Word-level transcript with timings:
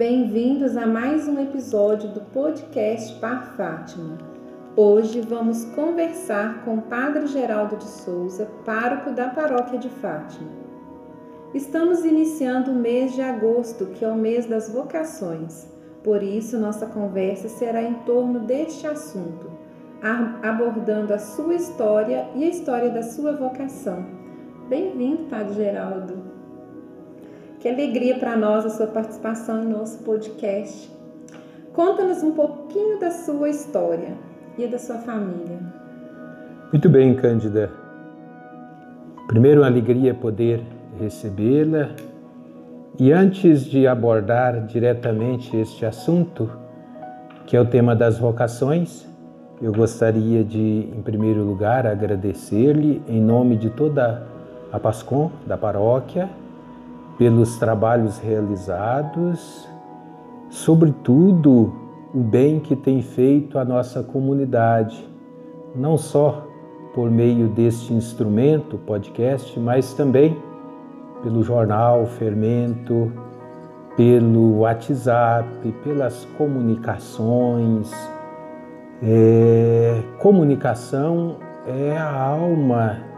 Bem-vindos 0.00 0.78
a 0.78 0.86
mais 0.86 1.28
um 1.28 1.38
episódio 1.38 2.08
do 2.08 2.22
podcast 2.22 3.20
Par 3.20 3.54
Fátima. 3.54 4.16
Hoje 4.74 5.20
vamos 5.20 5.66
conversar 5.74 6.64
com 6.64 6.76
o 6.76 6.82
Padre 6.84 7.26
Geraldo 7.26 7.76
de 7.76 7.84
Souza, 7.84 8.50
pároco 8.64 9.10
da 9.10 9.28
Paróquia 9.28 9.78
de 9.78 9.90
Fátima. 9.90 10.48
Estamos 11.52 12.02
iniciando 12.02 12.70
o 12.70 12.74
mês 12.74 13.12
de 13.12 13.20
agosto, 13.20 13.88
que 13.88 14.02
é 14.02 14.08
o 14.08 14.16
mês 14.16 14.46
das 14.46 14.72
vocações. 14.72 15.68
Por 16.02 16.22
isso, 16.22 16.58
nossa 16.58 16.86
conversa 16.86 17.50
será 17.50 17.82
em 17.82 17.92
torno 18.06 18.40
deste 18.40 18.86
assunto, 18.86 19.50
abordando 20.42 21.12
a 21.12 21.18
sua 21.18 21.56
história 21.56 22.26
e 22.34 22.44
a 22.44 22.48
história 22.48 22.88
da 22.88 23.02
sua 23.02 23.36
vocação. 23.36 24.02
Bem-vindo, 24.66 25.24
Padre 25.24 25.56
Geraldo. 25.56 26.29
Que 27.60 27.68
alegria 27.68 28.18
para 28.18 28.34
nós 28.36 28.64
a 28.64 28.70
sua 28.70 28.86
participação 28.86 29.62
em 29.62 29.66
nosso 29.66 29.98
podcast. 29.98 30.90
Conta-nos 31.74 32.22
um 32.22 32.32
pouquinho 32.32 32.98
da 32.98 33.10
sua 33.10 33.50
história 33.50 34.14
e 34.56 34.66
da 34.66 34.78
sua 34.78 34.96
família. 34.96 35.58
Muito 36.72 36.88
bem, 36.88 37.14
Cândida. 37.14 37.70
Primeiro, 39.28 39.60
uma 39.60 39.66
alegria 39.66 40.14
poder 40.14 40.62
recebê-la. 40.98 41.90
E 42.98 43.12
antes 43.12 43.66
de 43.66 43.86
abordar 43.86 44.64
diretamente 44.64 45.54
este 45.54 45.84
assunto, 45.84 46.50
que 47.46 47.58
é 47.58 47.60
o 47.60 47.66
tema 47.66 47.94
das 47.94 48.18
vocações, 48.18 49.06
eu 49.60 49.70
gostaria 49.70 50.42
de, 50.42 50.88
em 50.96 51.02
primeiro 51.02 51.44
lugar, 51.44 51.86
agradecer-lhe 51.86 53.02
em 53.06 53.20
nome 53.20 53.54
de 53.58 53.68
toda 53.68 54.26
a 54.72 54.80
PASCOM 54.80 55.30
da 55.46 55.58
paróquia 55.58 56.39
pelos 57.20 57.58
trabalhos 57.58 58.16
realizados, 58.16 59.68
sobretudo 60.48 61.70
o 62.14 62.18
bem 62.18 62.58
que 62.58 62.74
tem 62.74 63.02
feito 63.02 63.58
a 63.58 63.64
nossa 63.64 64.02
comunidade, 64.02 65.06
não 65.76 65.98
só 65.98 66.48
por 66.94 67.10
meio 67.10 67.46
deste 67.48 67.92
instrumento, 67.92 68.78
podcast, 68.78 69.60
mas 69.60 69.92
também 69.92 70.34
pelo 71.22 71.42
jornal 71.42 72.06
Fermento, 72.06 73.12
pelo 73.98 74.60
WhatsApp, 74.60 75.72
pelas 75.84 76.24
comunicações. 76.38 77.92
É, 79.02 80.02
comunicação 80.18 81.36
é 81.66 81.98
a 81.98 82.10
alma 82.10 83.09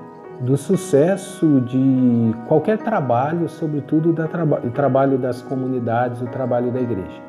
do 0.43 0.57
sucesso 0.57 1.61
de 1.61 2.35
qualquer 2.49 2.79
trabalho, 2.79 3.49
sobretudo 3.49 4.13
da 4.13 4.27
traba 4.27 4.61
o 4.65 4.71
trabalho 4.71 5.17
das 5.17 5.41
comunidades, 5.41 6.21
o 6.21 6.27
trabalho 6.27 6.73
da 6.73 6.81
igreja. 6.81 7.23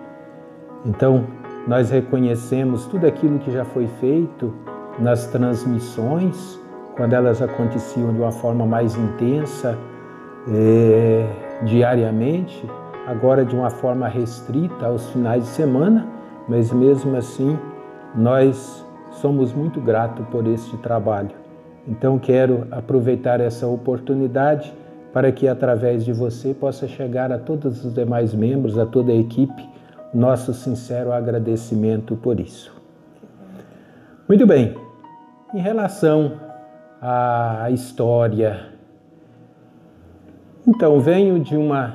Então, 0.84 1.24
nós 1.68 1.92
reconhecemos 1.92 2.88
tudo 2.88 3.06
aquilo 3.06 3.38
que 3.40 3.52
já 3.52 3.64
foi 3.64 3.88
feito 3.88 4.54
nas 5.00 5.28
transmissões, 5.28 6.60
quando 6.98 7.14
elas 7.14 7.42
aconteciam 7.42 8.12
de 8.14 8.20
uma 8.20 8.32
forma 8.32 8.66
mais 8.66 8.96
intensa, 8.96 9.78
é, 10.52 11.26
diariamente, 11.64 12.68
agora 13.08 13.46
de 13.46 13.56
uma 13.56 13.70
forma 13.70 14.08
restrita 14.08 14.88
aos 14.88 15.10
finais 15.12 15.44
de 15.44 15.50
semana, 15.50 16.08
mas 16.50 16.72
mesmo 16.72 17.16
assim, 17.16 17.58
nós 18.16 18.86
somos 19.12 19.54
muito 19.54 19.80
gratos 19.80 20.26
por 20.28 20.46
este 20.48 20.76
trabalho. 20.78 21.43
Então 21.88 22.18
quero 22.18 22.68
aproveitar 22.72 23.40
essa 23.42 23.68
oportunidade 23.68 24.74
para 25.12 25.32
que 25.32 25.48
através 25.48 26.04
de 26.04 26.12
você 26.12 26.54
possa 26.54 26.88
chegar 26.88 27.32
a 27.32 27.38
todos 27.38 27.86
os 27.86 27.94
demais 27.94 28.34
membros, 28.34 28.80
a 28.80 28.86
toda 28.86 29.12
a 29.12 29.16
equipe, 29.16 29.70
nosso 30.14 30.54
sincero 30.54 31.12
agradecimento 31.12 32.16
por 32.16 32.40
isso. 32.40 32.74
Muito 34.28 34.48
bem, 34.48 34.76
em 35.54 35.60
relação 35.60 36.34
à 37.02 37.70
história, 37.70 38.74
então 40.66 41.00
venho 41.02 41.40
de 41.40 41.58
uma, 41.58 41.94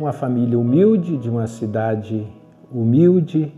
uma 0.00 0.12
família 0.12 0.58
humilde, 0.58 1.18
de 1.18 1.28
uma 1.28 1.46
cidade 1.46 2.26
humilde, 2.72 3.52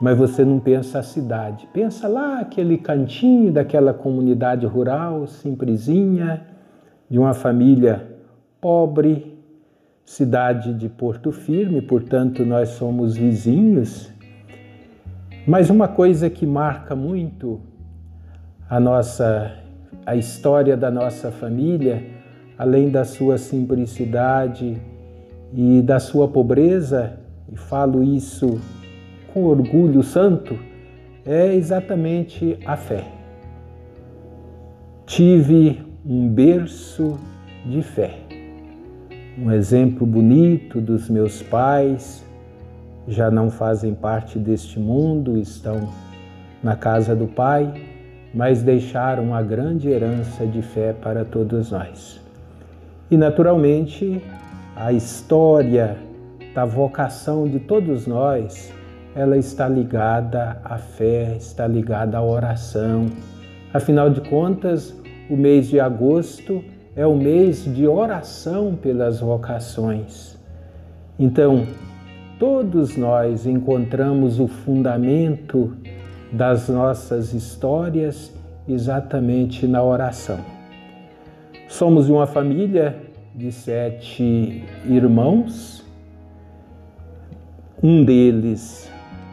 mas 0.00 0.16
você 0.16 0.44
não 0.44 0.58
pensa 0.58 1.00
a 1.00 1.02
cidade. 1.02 1.68
Pensa 1.72 2.08
lá 2.08 2.40
aquele 2.40 2.78
cantinho 2.78 3.52
daquela 3.52 3.92
comunidade 3.92 4.64
rural, 4.64 5.26
simplesinha, 5.26 6.46
de 7.08 7.18
uma 7.18 7.34
família 7.34 8.08
pobre, 8.60 9.38
cidade 10.04 10.72
de 10.72 10.88
Porto 10.88 11.30
Firme, 11.30 11.82
portanto 11.82 12.44
nós 12.44 12.70
somos 12.70 13.14
vizinhos. 13.14 14.10
Mas 15.46 15.68
uma 15.68 15.86
coisa 15.86 16.30
que 16.30 16.46
marca 16.46 16.96
muito 16.96 17.60
a 18.68 18.80
nossa 18.80 19.56
a 20.06 20.16
história 20.16 20.76
da 20.76 20.90
nossa 20.90 21.30
família, 21.30 22.02
além 22.56 22.90
da 22.90 23.04
sua 23.04 23.36
simplicidade 23.36 24.80
e 25.52 25.82
da 25.82 25.98
sua 25.98 26.26
pobreza, 26.26 27.18
e 27.52 27.56
falo 27.56 28.02
isso 28.02 28.60
com 29.32 29.44
orgulho 29.44 30.02
santo 30.02 30.58
é 31.24 31.54
exatamente 31.54 32.58
a 32.64 32.76
fé. 32.76 33.04
Tive 35.06 35.82
um 36.04 36.28
berço 36.28 37.18
de 37.66 37.82
fé, 37.82 38.14
um 39.38 39.50
exemplo 39.50 40.06
bonito 40.06 40.80
dos 40.80 41.08
meus 41.10 41.42
pais, 41.42 42.24
já 43.06 43.30
não 43.30 43.50
fazem 43.50 43.94
parte 43.94 44.38
deste 44.38 44.78
mundo, 44.78 45.36
estão 45.36 45.88
na 46.62 46.76
casa 46.76 47.14
do 47.16 47.26
Pai, 47.26 47.72
mas 48.32 48.62
deixaram 48.62 49.24
uma 49.24 49.42
grande 49.42 49.88
herança 49.88 50.46
de 50.46 50.62
fé 50.62 50.92
para 50.92 51.24
todos 51.24 51.72
nós. 51.72 52.20
E 53.10 53.16
naturalmente, 53.16 54.22
a 54.76 54.92
história 54.92 55.96
da 56.54 56.64
vocação 56.64 57.48
de 57.48 57.58
todos 57.58 58.06
nós 58.06 58.72
ela 59.14 59.36
está 59.36 59.68
ligada 59.68 60.60
à 60.64 60.78
fé, 60.78 61.36
está 61.36 61.66
ligada 61.66 62.18
à 62.18 62.22
oração. 62.22 63.06
Afinal 63.72 64.10
de 64.10 64.20
contas, 64.20 64.96
o 65.28 65.36
mês 65.36 65.68
de 65.68 65.80
agosto 65.80 66.62
é 66.94 67.06
o 67.06 67.16
mês 67.16 67.64
de 67.64 67.86
oração 67.86 68.74
pelas 68.74 69.20
vocações. 69.20 70.38
Então, 71.18 71.66
todos 72.38 72.96
nós 72.96 73.46
encontramos 73.46 74.40
o 74.40 74.46
fundamento 74.46 75.76
das 76.32 76.68
nossas 76.68 77.32
histórias 77.34 78.32
exatamente 78.68 79.66
na 79.66 79.82
oração. 79.82 80.38
Somos 81.68 82.08
uma 82.08 82.26
família 82.26 82.96
de 83.34 83.52
sete 83.52 84.64
irmãos, 84.86 85.84
um 87.82 88.04
deles 88.04 88.89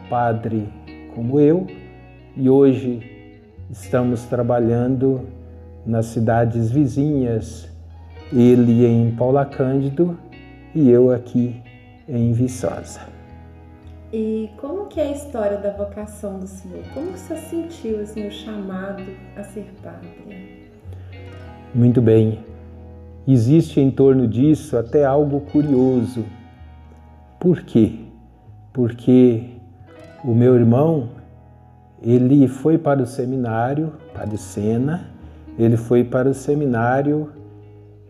padre 0.08 0.68
como 1.14 1.40
eu 1.40 1.66
e 2.36 2.48
hoje 2.48 3.00
estamos 3.70 4.24
trabalhando 4.24 5.28
nas 5.84 6.06
cidades 6.06 6.70
vizinhas, 6.70 7.68
ele 8.32 8.86
em 8.86 9.10
Paula 9.16 9.44
Cândido 9.44 10.18
e 10.74 10.88
eu 10.90 11.10
aqui 11.12 11.60
em 12.08 12.32
Viçosa. 12.32 13.00
E 14.12 14.48
como 14.56 14.86
que 14.86 15.00
é 15.00 15.08
a 15.08 15.12
história 15.12 15.58
da 15.58 15.70
vocação 15.70 16.38
do 16.38 16.46
Senhor? 16.46 16.82
Como 16.94 17.10
você 17.10 17.36
sentiu 17.36 18.00
assim, 18.00 18.26
o 18.26 18.30
chamado 18.30 19.02
a 19.36 19.42
ser 19.42 19.66
padre? 19.82 20.70
Muito 21.74 22.00
bem. 22.00 22.38
Existe 23.26 23.80
em 23.80 23.90
torno 23.90 24.26
disso 24.26 24.78
até 24.78 25.04
algo 25.04 25.40
curioso. 25.52 26.24
Por 27.38 27.62
quê? 27.62 27.96
Porque 28.72 29.57
o 30.24 30.34
meu 30.34 30.54
irmão, 30.54 31.10
ele 32.02 32.48
foi 32.48 32.76
para 32.76 33.02
o 33.02 33.06
seminário, 33.06 33.92
Padre 34.14 34.38
Sena, 34.38 35.08
ele 35.58 35.76
foi 35.76 36.04
para 36.04 36.28
o 36.28 36.34
seminário 36.34 37.30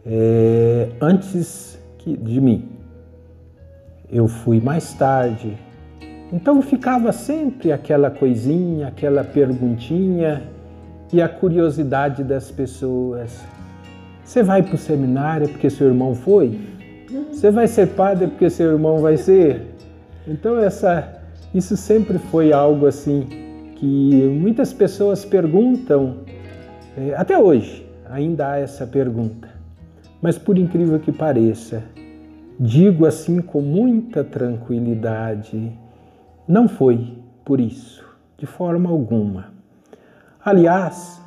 é, 0.05 0.89
antes 1.01 1.79
de 2.05 2.41
mim. 2.41 2.69
Eu 4.11 4.27
fui 4.27 4.61
mais 4.61 4.95
tarde. 4.95 5.57
Então 6.33 6.61
ficava 6.63 7.13
sempre 7.13 7.73
aquela 7.73 8.11
coisinha, 8.11 8.89
aquela 8.89 9.25
perguntinha 9.25 10.43
e 11.13 11.21
a 11.21 11.29
curiosidade 11.29 12.23
das 12.23 12.51
pessoas. 12.51 13.45
Você 14.25 14.43
vai 14.43 14.63
para 14.63 14.75
o 14.75 14.79
seminário 14.79 15.49
porque 15.49 15.71
seu 15.71 15.89
irmão 15.89 16.15
foi? 16.15 16.59
Você 17.33 17.51
vai 17.51 17.67
ser 17.67 17.89
padre 17.89 18.27
porque 18.27 18.51
seu 18.51 18.73
irmão 18.73 18.99
vai 18.99 19.17
ser? 19.17 19.75
Então 20.27 20.59
essa 20.59 21.18
isso 21.55 21.77
sempre 21.77 22.19
foi 22.19 22.53
algo 22.53 22.87
assim 22.87 23.27
que 23.77 24.29
muitas 24.41 24.73
pessoas 24.73 25.25
perguntam, 25.25 26.17
é, 26.97 27.15
até 27.15 27.39
hoje 27.39 27.87
ainda 28.11 28.53
há 28.53 28.59
essa 28.59 28.87
pergunta. 28.87 29.49
Mas 30.21 30.37
por 30.37 30.59
incrível 30.59 30.99
que 30.99 31.13
pareça, 31.13 31.85
digo 32.59 33.07
assim 33.07 33.41
com 33.41 33.61
muita 33.61 34.25
tranquilidade, 34.25 35.73
não 36.47 36.69
foi 36.69 37.19
por 37.45 37.61
isso, 37.61 38.05
de 38.37 38.47
forma 38.47 38.91
alguma. 38.91 39.53
Aliás, 40.45 41.23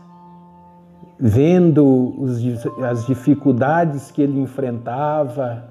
vendo 1.17 2.25
as 2.89 3.05
dificuldades 3.05 4.11
que 4.11 4.21
ele 4.21 4.39
enfrentava 4.39 5.69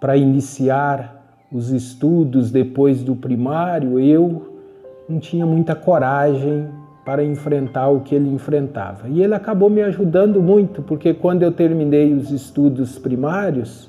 para 0.00 0.16
iniciar 0.16 1.15
os 1.56 1.70
estudos 1.70 2.50
depois 2.50 3.02
do 3.02 3.16
primário, 3.16 3.98
eu 3.98 4.54
não 5.08 5.18
tinha 5.18 5.46
muita 5.46 5.74
coragem 5.74 6.68
para 7.02 7.24
enfrentar 7.24 7.88
o 7.88 8.00
que 8.00 8.14
ele 8.14 8.28
enfrentava. 8.28 9.08
E 9.08 9.22
ele 9.22 9.34
acabou 9.34 9.70
me 9.70 9.80
ajudando 9.80 10.42
muito, 10.42 10.82
porque 10.82 11.14
quando 11.14 11.42
eu 11.42 11.52
terminei 11.52 12.12
os 12.12 12.30
estudos 12.30 12.98
primários, 12.98 13.88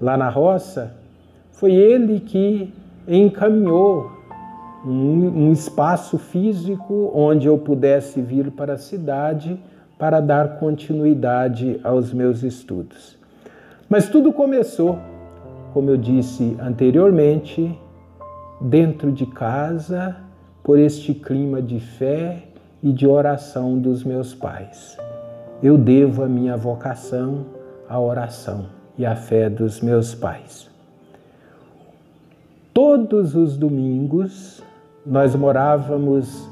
lá 0.00 0.16
na 0.16 0.30
roça, 0.30 0.94
foi 1.50 1.74
ele 1.74 2.20
que 2.20 2.72
encaminhou 3.06 4.10
um, 4.86 5.48
um 5.48 5.52
espaço 5.52 6.16
físico 6.16 7.10
onde 7.14 7.46
eu 7.46 7.58
pudesse 7.58 8.22
vir 8.22 8.50
para 8.52 8.74
a 8.74 8.78
cidade 8.78 9.60
para 9.98 10.18
dar 10.18 10.56
continuidade 10.58 11.78
aos 11.84 12.12
meus 12.12 12.42
estudos. 12.42 13.18
Mas 13.88 14.08
tudo 14.08 14.32
começou, 14.32 14.98
como 15.72 15.90
eu 15.90 15.96
disse 15.96 16.56
anteriormente, 16.60 17.78
dentro 18.60 19.10
de 19.10 19.26
casa, 19.26 20.16
por 20.62 20.78
este 20.78 21.12
clima 21.14 21.60
de 21.60 21.80
fé 21.80 22.44
e 22.82 22.92
de 22.92 23.06
oração 23.06 23.78
dos 23.78 24.04
meus 24.04 24.34
pais. 24.34 24.96
Eu 25.62 25.76
devo 25.76 26.22
a 26.22 26.28
minha 26.28 26.56
vocação 26.56 27.46
à 27.88 27.98
oração 27.98 28.66
e 28.96 29.06
a 29.06 29.16
fé 29.16 29.48
dos 29.48 29.80
meus 29.80 30.14
pais. 30.14 30.70
Todos 32.72 33.34
os 33.34 33.56
domingos 33.56 34.62
nós 35.04 35.34
morávamos 35.34 36.48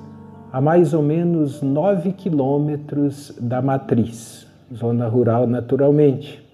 a 0.52 0.60
mais 0.60 0.92
ou 0.92 1.02
menos 1.02 1.62
nove 1.62 2.12
quilômetros 2.12 3.36
da 3.40 3.62
matriz, 3.62 4.46
zona 4.74 5.06
rural 5.06 5.46
naturalmente. 5.46 6.49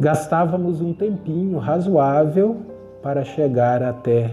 Gastávamos 0.00 0.80
um 0.80 0.94
tempinho 0.94 1.58
razoável 1.58 2.56
para 3.02 3.22
chegar 3.22 3.82
até 3.82 4.30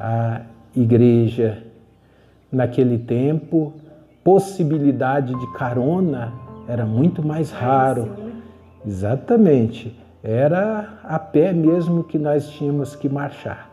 a 0.00 0.40
igreja. 0.74 1.62
Naquele 2.50 2.96
tempo, 2.96 3.74
possibilidade 4.24 5.38
de 5.38 5.52
carona 5.52 6.32
era 6.66 6.86
muito 6.86 7.22
mais 7.22 7.50
raro. 7.50 8.12
Exatamente. 8.86 9.94
Era 10.22 11.00
a 11.04 11.18
pé 11.18 11.52
mesmo 11.52 12.02
que 12.02 12.18
nós 12.18 12.48
tínhamos 12.48 12.96
que 12.96 13.06
marchar. 13.06 13.68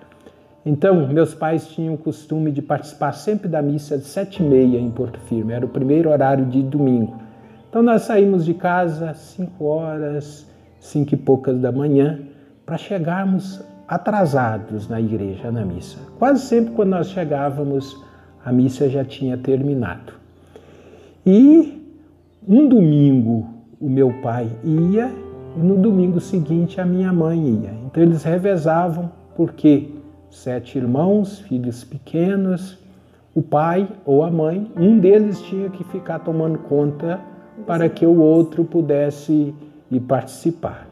Então, 0.65 1.07
meus 1.07 1.33
pais 1.33 1.65
tinham 1.69 1.93
o 1.93 1.97
costume 1.97 2.51
de 2.51 2.61
participar 2.61 3.13
sempre 3.13 3.47
da 3.47 3.61
missa 3.61 3.97
de 3.97 4.03
sete 4.03 4.43
e 4.43 4.45
meia 4.45 4.77
em 4.77 4.91
Porto 4.91 5.17
Firme. 5.21 5.53
Era 5.53 5.65
o 5.65 5.69
primeiro 5.69 6.09
horário 6.09 6.45
de 6.45 6.61
domingo. 6.61 7.15
Então, 7.69 7.81
nós 7.81 8.01
saímos 8.01 8.43
de 8.43 8.53
casa 8.53 9.11
às 9.11 9.17
cinco 9.19 9.63
horas, 9.63 10.50
cinco 10.81 11.13
e 11.13 11.17
poucas 11.17 11.57
da 11.59 11.71
manhã, 11.71 12.19
para 12.65 12.77
chegarmos 12.77 13.63
atrasados 13.87 14.89
na 14.89 14.99
igreja, 14.99 15.51
na 15.51 15.63
missa. 15.63 15.99
Quase 16.17 16.45
sempre 16.45 16.73
quando 16.73 16.89
nós 16.89 17.09
chegávamos, 17.09 18.03
a 18.43 18.51
missa 18.51 18.89
já 18.89 19.05
tinha 19.05 19.37
terminado. 19.37 20.13
E 21.25 21.81
um 22.47 22.67
domingo 22.67 23.47
o 23.79 23.89
meu 23.89 24.11
pai 24.21 24.49
ia 24.63 25.11
e 25.55 25.59
no 25.59 25.77
domingo 25.77 26.19
seguinte 26.19 26.81
a 26.81 26.85
minha 26.85 27.13
mãe 27.13 27.39
ia. 27.39 27.73
Então 27.85 28.01
eles 28.01 28.23
revezavam, 28.23 29.11
porque 29.35 29.89
sete 30.29 30.77
irmãos, 30.77 31.39
filhos 31.39 31.83
pequenos, 31.83 32.77
o 33.35 33.41
pai 33.41 33.87
ou 34.05 34.23
a 34.23 34.31
mãe, 34.31 34.71
um 34.75 34.99
deles 34.99 35.41
tinha 35.41 35.69
que 35.69 35.83
ficar 35.83 36.19
tomando 36.19 36.57
conta 36.59 37.19
para 37.67 37.87
que 37.87 38.05
o 38.05 38.19
outro 38.19 38.63
pudesse 38.63 39.53
ir 39.91 39.99
participar. 39.99 40.87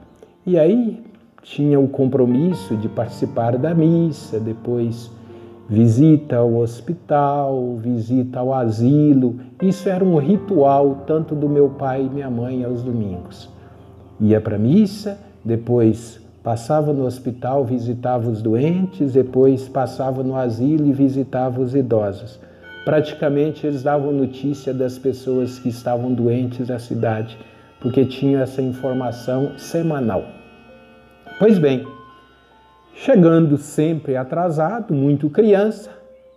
E 0.46 0.60
aí 0.60 1.02
tinha 1.42 1.80
o 1.80 1.88
compromisso 1.88 2.76
de 2.76 2.90
participar 2.90 3.58
da 3.58 3.74
missa, 3.74 4.40
depois 4.40 5.10
visita 5.70 6.38
ao 6.38 6.56
hospital, 6.58 7.78
visita 7.78 8.40
ao 8.40 8.54
asilo. 8.54 9.40
Isso 9.62 9.88
era 9.88 10.04
um 10.04 10.18
ritual 10.18 11.04
tanto 11.08 11.36
do 11.36 11.48
meu 11.48 11.70
pai 11.70 12.06
e 12.06 12.10
minha 12.10 12.30
mãe 12.30 12.64
aos 12.64 12.82
domingos. 12.82 13.50
Ia 14.20 14.42
para 14.42 14.56
a 14.56 14.60
missa, 14.60 15.18
depois 15.46 16.20
passava 16.44 16.92
no 16.92 17.06
hospital, 17.06 17.64
visitava 17.64 18.30
os 18.30 18.42
doentes, 18.42 19.14
depois 19.14 19.68
passava 19.70 20.24
no 20.24 20.36
asilo 20.36 20.88
e 20.88 20.92
visitava 20.92 21.62
os 21.62 21.76
idosos. 21.76 22.40
Praticamente 22.84 23.68
eles 23.68 23.84
davam 23.84 24.12
notícia 24.12 24.74
das 24.74 24.98
pessoas 24.98 25.60
que 25.60 25.70
estavam 25.70 26.12
doentes 26.12 26.68
da 26.68 26.80
cidade, 26.80 27.38
porque 27.82 28.06
tinham 28.06 28.42
essa 28.42 28.62
informação 28.62 29.58
semanal. 29.58 30.24
Pois 31.40 31.58
bem, 31.58 31.86
Chegando 33.02 33.58
sempre 33.58 34.18
atrasado, 34.18 34.94
muito 34.94 35.30
criança, 35.30 35.90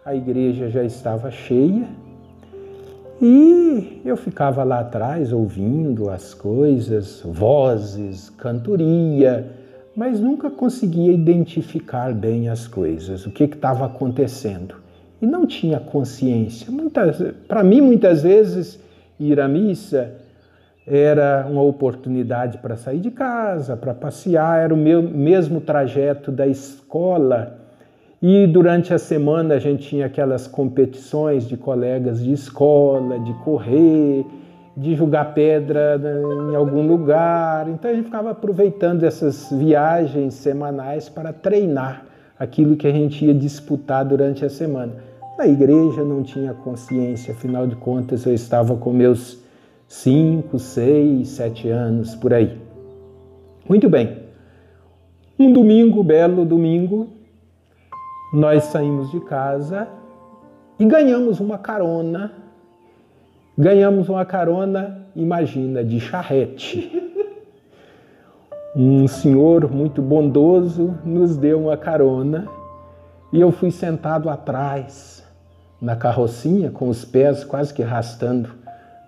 a 0.05 0.15
igreja 0.15 0.71
já 0.71 0.85
estava 0.85 1.29
cheia 1.29 1.89
e 3.21 4.01
eu 4.05 4.17
ficava 4.17 4.63
lá 4.63 4.79
atrás 4.79 5.33
ouvindo 5.33 6.09
as 6.09 6.33
coisas, 6.33 7.21
vozes, 7.25 8.31
cantoria, 8.31 9.51
mas 9.97 10.21
nunca 10.21 10.49
conseguia 10.51 11.13
identificar 11.13 12.15
bem 12.15 12.49
as 12.49 12.69
coisas, 12.69 13.27
o 13.27 13.33
que 13.33 13.43
estava 13.43 13.87
acontecendo. 13.87 14.77
E 15.21 15.27
não 15.27 15.47
tinha 15.47 15.81
consciência. 15.81 16.69
Para 17.49 17.65
mim, 17.65 17.81
muitas 17.81 18.23
vezes, 18.23 18.79
ir 19.19 19.41
à 19.41 19.49
missa 19.49 20.13
era 20.87 21.47
uma 21.49 21.63
oportunidade 21.63 22.59
para 22.59 22.77
sair 22.77 22.99
de 22.99 23.11
casa, 23.11 23.77
para 23.77 23.95
passear, 23.95 24.65
era 24.65 24.75
o 24.75 24.77
meu, 24.77 25.03
mesmo 25.03 25.61
trajeto 25.61 26.33
da 26.33 26.47
escola. 26.47 27.59
E 28.21 28.47
durante 28.47 28.95
a 28.95 28.99
semana 28.99 29.55
a 29.55 29.59
gente 29.59 29.89
tinha 29.89 30.07
aquelas 30.07 30.47
competições 30.47 31.47
de 31.49 31.57
colegas 31.57 32.23
de 32.23 32.33
escola, 32.33 33.19
de 33.19 33.33
correr, 33.45 34.25
de 34.77 34.95
jogar 34.95 35.35
pedra 35.35 36.01
em 36.51 36.55
algum 36.55 36.87
lugar. 36.87 37.69
Então 37.69 37.91
a 37.91 37.95
gente 37.95 38.05
ficava 38.05 38.31
aproveitando 38.31 39.05
essas 39.05 39.51
viagens 39.51 40.35
semanais 40.35 41.09
para 41.09 41.33
treinar 41.33 42.05
aquilo 42.39 42.77
que 42.77 42.87
a 42.87 42.93
gente 42.93 43.25
ia 43.25 43.35
disputar 43.35 44.05
durante 44.05 44.45
a 44.45 44.51
semana. 44.51 44.93
Na 45.39 45.47
igreja 45.47 46.05
não 46.05 46.23
tinha 46.23 46.55
consciência, 46.55 47.33
afinal 47.35 47.67
de 47.67 47.77
contas 47.77 48.25
eu 48.25 48.35
estava 48.35 48.77
com 48.77 48.93
meus 48.93 49.42
cinco, 49.93 50.59
seis, 50.59 51.29
sete 51.29 51.69
anos 51.69 52.15
por 52.15 52.33
aí. 52.33 52.59
Muito 53.69 53.91
bem. 53.91 54.23
Um 55.39 55.53
domingo, 55.53 56.03
belo 56.03 56.47
domingo, 56.47 57.11
nós 58.33 58.65
saímos 58.65 59.11
de 59.11 59.21
casa 59.21 59.87
e 60.79 60.87
ganhamos 60.87 61.41
uma 61.41 61.59
carona. 61.59 62.33
Ganhamos 63.57 64.09
uma 64.09 64.25
carona, 64.25 65.07
imagina, 65.15 65.85
de 65.85 66.01
charrete. 66.01 66.91
Um 68.75 69.07
senhor 69.07 69.71
muito 69.71 70.01
bondoso 70.01 70.99
nos 71.05 71.37
deu 71.37 71.61
uma 71.61 71.77
carona 71.77 72.49
e 73.31 73.39
eu 73.39 73.53
fui 73.53 73.71
sentado 73.71 74.31
atrás 74.31 75.23
na 75.79 75.95
carrocinha, 75.95 76.71
com 76.71 76.89
os 76.89 77.05
pés 77.05 77.45
quase 77.45 77.75
que 77.75 77.83
arrastando 77.83 78.62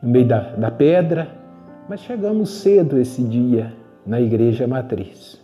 no 0.05 0.11
meio 0.11 0.29
da, 0.29 0.41
da 0.51 0.71
pedra, 0.71 1.29
mas 1.89 2.01
chegamos 2.01 2.51
cedo 2.51 2.99
esse 2.99 3.23
dia 3.23 3.73
na 4.07 4.21
igreja 4.21 4.67
matriz. 4.67 5.41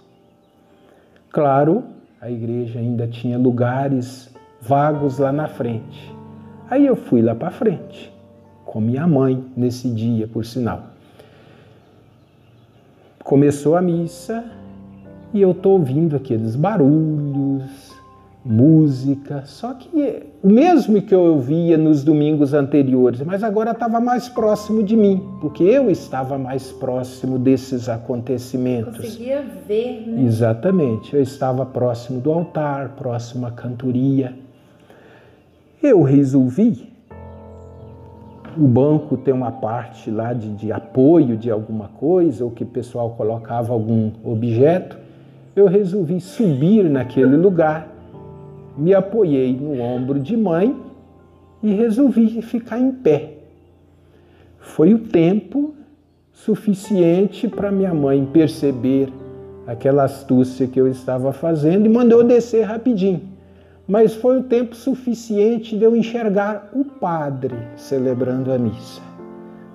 Claro, 1.32 1.84
a 2.20 2.30
igreja 2.30 2.78
ainda 2.78 3.06
tinha 3.06 3.38
lugares 3.38 4.30
vagos 4.60 5.18
lá 5.18 5.32
na 5.32 5.48
frente. 5.48 6.14
Aí 6.68 6.86
eu 6.86 6.94
fui 6.94 7.22
lá 7.22 7.34
para 7.34 7.50
frente, 7.50 8.12
com 8.66 8.80
minha 8.80 9.06
mãe 9.06 9.42
nesse 9.56 9.88
dia, 9.88 10.28
por 10.28 10.44
sinal. 10.44 10.90
Começou 13.24 13.76
a 13.76 13.82
missa 13.82 14.44
e 15.32 15.40
eu 15.40 15.52
estou 15.52 15.72
ouvindo 15.72 16.16
aqueles 16.16 16.54
barulhos, 16.54 17.89
música, 18.44 19.42
só 19.44 19.74
que 19.74 20.22
o 20.42 20.48
mesmo 20.48 21.00
que 21.02 21.14
eu 21.14 21.20
ouvia 21.20 21.76
nos 21.76 22.02
domingos 22.02 22.54
anteriores, 22.54 23.20
mas 23.20 23.42
agora 23.42 23.72
estava 23.72 24.00
mais 24.00 24.28
próximo 24.28 24.82
de 24.82 24.96
mim, 24.96 25.22
porque 25.40 25.62
eu 25.62 25.90
estava 25.90 26.38
mais 26.38 26.72
próximo 26.72 27.38
desses 27.38 27.88
acontecimentos. 27.88 28.96
Conseguia 28.96 29.44
ver, 29.68 30.06
né? 30.06 30.24
Exatamente, 30.24 31.14
eu 31.14 31.22
estava 31.22 31.66
próximo 31.66 32.20
do 32.20 32.32
altar, 32.32 32.90
próximo 32.96 33.46
à 33.46 33.50
cantoria. 33.50 34.34
Eu 35.82 36.02
resolvi. 36.02 36.88
O 38.56 38.66
banco 38.66 39.16
tem 39.16 39.32
uma 39.32 39.52
parte 39.52 40.10
lá 40.10 40.32
de, 40.32 40.48
de 40.54 40.72
apoio 40.72 41.36
de 41.36 41.50
alguma 41.50 41.88
coisa, 41.88 42.42
ou 42.44 42.50
que 42.50 42.64
o 42.64 42.66
pessoal 42.66 43.10
colocava 43.10 43.72
algum 43.72 44.10
objeto 44.24 44.98
eu 45.54 45.66
resolvi 45.66 46.20
subir 46.20 46.88
naquele 46.88 47.36
lugar, 47.36 47.88
me 48.76 48.94
apoiei 48.94 49.56
no 49.56 49.80
ombro 49.80 50.18
de 50.18 50.36
mãe 50.36 50.76
e 51.62 51.72
resolvi 51.72 52.40
ficar 52.42 52.78
em 52.78 52.92
pé. 52.92 53.34
Foi 54.58 54.94
o 54.94 54.98
tempo 54.98 55.74
suficiente 56.32 57.48
para 57.48 57.70
minha 57.70 57.92
mãe 57.92 58.26
perceber 58.32 59.12
aquela 59.66 60.04
astúcia 60.04 60.66
que 60.66 60.80
eu 60.80 60.88
estava 60.88 61.32
fazendo 61.32 61.86
e 61.86 61.88
mandou 61.88 62.24
descer 62.24 62.62
rapidinho. 62.64 63.22
Mas 63.86 64.14
foi 64.14 64.38
o 64.38 64.44
tempo 64.44 64.74
suficiente 64.74 65.76
de 65.76 65.84
eu 65.84 65.96
enxergar 65.96 66.70
o 66.72 66.84
padre 66.84 67.56
celebrando 67.76 68.52
a 68.52 68.58
missa. 68.58 69.02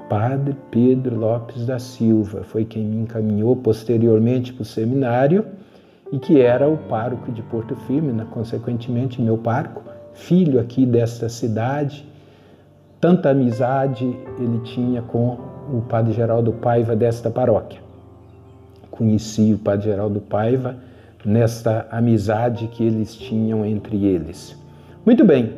Padre 0.10 0.56
Pedro 0.72 1.18
Lopes 1.18 1.66
da 1.66 1.80
Silva 1.80 2.44
foi 2.44 2.64
quem 2.64 2.86
me 2.86 2.98
encaminhou 2.98 3.56
posteriormente 3.56 4.54
para 4.54 4.62
o 4.62 4.66
seminário 4.66 5.46
e 6.16 6.18
que 6.18 6.40
era 6.40 6.66
o 6.66 6.78
pároco 6.78 7.30
de 7.30 7.42
Porto 7.42 7.76
Firme, 7.76 8.14
né? 8.14 8.26
consequentemente 8.32 9.22
meu 9.22 9.38
pároco, 9.38 9.84
filho 10.14 10.62
aqui 10.62 10.86
desta 10.86 11.28
cidade. 11.28 12.08
Tanta 13.02 13.32
amizade 13.32 14.06
ele 14.40 14.62
tinha 14.64 15.02
com 15.02 15.38
o 15.70 15.82
Padre 15.90 16.14
Geraldo 16.14 16.54
Paiva 16.54 16.96
desta 16.96 17.30
paróquia. 17.30 17.82
Conheci 18.90 19.54
o 19.54 19.58
Padre 19.58 19.90
Geraldo 19.90 20.22
Paiva 20.22 20.78
nesta 21.26 21.86
amizade 21.92 22.68
que 22.70 22.86
eles 22.86 23.14
tinham 23.14 23.66
entre 23.66 24.06
eles. 24.06 24.58
Muito 25.06 25.26
bem, 25.26 25.56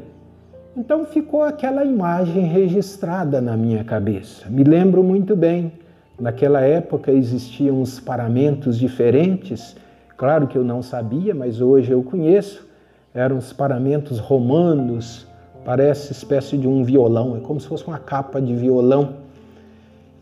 então 0.76 1.06
ficou 1.06 1.44
aquela 1.44 1.86
imagem 1.86 2.48
registrada 2.48 3.40
na 3.40 3.56
minha 3.56 3.84
cabeça. 3.84 4.50
Me 4.50 4.64
lembro 4.64 5.04
muito 5.04 5.36
bem, 5.36 5.72
naquela 6.20 6.62
época 6.62 7.12
existiam 7.12 7.80
os 7.80 8.00
paramentos 8.00 8.76
diferentes, 8.76 9.76
claro 10.18 10.48
que 10.48 10.58
eu 10.58 10.64
não 10.64 10.82
sabia, 10.82 11.34
mas 11.34 11.62
hoje 11.62 11.92
eu 11.92 12.04
conheço. 12.04 12.68
Eram 13.14 13.38
os 13.38 13.54
paramentos 13.54 14.20
romanos, 14.20 15.26
parece 15.64 16.12
espécie 16.12 16.58
de 16.58 16.68
um 16.68 16.84
violão, 16.84 17.38
é 17.38 17.40
como 17.40 17.60
se 17.60 17.68
fosse 17.68 17.88
uma 17.88 18.00
capa 18.00 18.42
de 18.42 18.54
violão 18.54 19.28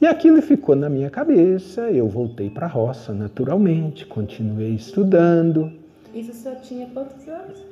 e 0.02 0.06
aquilo 0.06 0.42
ficou 0.42 0.76
na 0.76 0.90
minha 0.90 1.10
cabeça, 1.10 1.90
eu 1.90 2.08
voltei 2.08 2.50
para 2.50 2.66
a 2.66 2.70
roça 2.70 3.14
naturalmente, 3.14 4.06
continuei 4.06 4.76
estudando. 4.76 5.72
Isso 6.14 6.32
o 6.32 6.34
senhor 6.34 6.58
tinha 6.58 6.88
quantos 6.88 7.28
anos? 7.28 7.64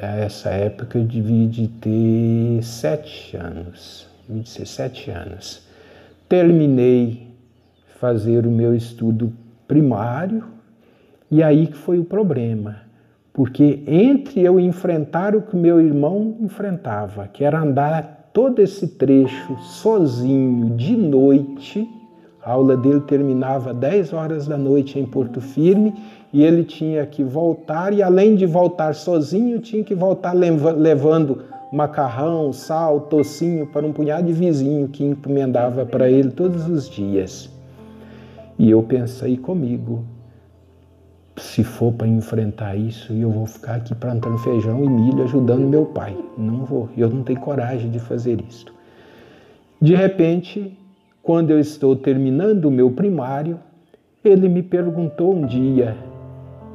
Essa 0.00 0.50
época 0.50 0.98
eu 0.98 1.04
devia 1.04 1.46
de 1.46 1.68
ter 1.68 2.62
sete 2.62 3.36
anos, 3.36 4.08
devia 4.26 4.42
de 4.42 4.48
ser 4.48 4.66
sete 4.66 5.10
anos. 5.10 5.62
Terminei 6.28 7.28
fazer 8.00 8.46
o 8.46 8.50
meu 8.50 8.74
estudo 8.74 9.32
primário 9.68 10.44
e 11.30 11.42
aí 11.42 11.66
que 11.66 11.76
foi 11.76 11.98
o 11.98 12.04
problema. 12.04 12.76
Porque 13.32 13.82
entre 13.86 14.40
eu 14.40 14.58
enfrentar 14.58 15.36
o 15.36 15.42
que 15.42 15.56
meu 15.56 15.80
irmão 15.80 16.36
enfrentava, 16.40 17.28
que 17.28 17.44
era 17.44 17.60
andar 17.60 18.30
todo 18.32 18.60
esse 18.60 18.88
trecho 18.88 19.56
sozinho 19.60 20.76
de 20.76 20.96
noite. 20.96 21.88
A 22.42 22.52
aula 22.52 22.76
dele 22.76 23.00
terminava 23.00 23.74
10 23.74 24.12
horas 24.12 24.46
da 24.46 24.56
noite 24.56 24.98
em 24.98 25.04
Porto 25.04 25.40
Firme 25.40 25.94
e 26.32 26.42
ele 26.42 26.64
tinha 26.64 27.04
que 27.06 27.24
voltar, 27.24 27.92
e 27.92 28.02
além 28.02 28.36
de 28.36 28.46
voltar 28.46 28.94
sozinho, 28.94 29.58
tinha 29.58 29.82
que 29.82 29.94
voltar 29.94 30.32
levando 30.32 31.42
macarrão, 31.72 32.52
sal, 32.52 33.00
tocinho 33.00 33.66
para 33.66 33.86
um 33.86 33.92
punhado 33.92 34.26
de 34.26 34.32
vizinho 34.32 34.88
que 34.88 35.04
encomendava 35.04 35.84
para 35.84 36.08
ele 36.10 36.30
todos 36.30 36.68
os 36.68 36.88
dias. 36.88 37.50
E 38.58 38.70
eu 38.70 38.82
pensei 38.82 39.36
comigo, 39.36 40.04
se 41.36 41.62
for 41.62 41.92
para 41.92 42.06
enfrentar 42.06 42.76
isso, 42.76 43.12
eu 43.12 43.30
vou 43.30 43.46
ficar 43.46 43.76
aqui 43.76 43.94
plantando 43.94 44.38
feijão 44.38 44.82
e 44.84 44.88
milho 44.88 45.22
ajudando 45.24 45.68
meu 45.68 45.84
pai. 45.84 46.16
Não 46.36 46.64
vou, 46.64 46.88
eu 46.96 47.10
não 47.10 47.22
tenho 47.22 47.40
coragem 47.40 47.90
de 47.90 47.98
fazer 47.98 48.40
isso. 48.48 48.66
De 49.80 49.94
repente, 49.94 50.76
quando 51.22 51.50
eu 51.50 51.60
estou 51.60 51.94
terminando 51.94 52.66
o 52.66 52.70
meu 52.70 52.90
primário, 52.90 53.58
ele 54.24 54.48
me 54.48 54.62
perguntou 54.62 55.34
um 55.34 55.44
dia: 55.44 55.96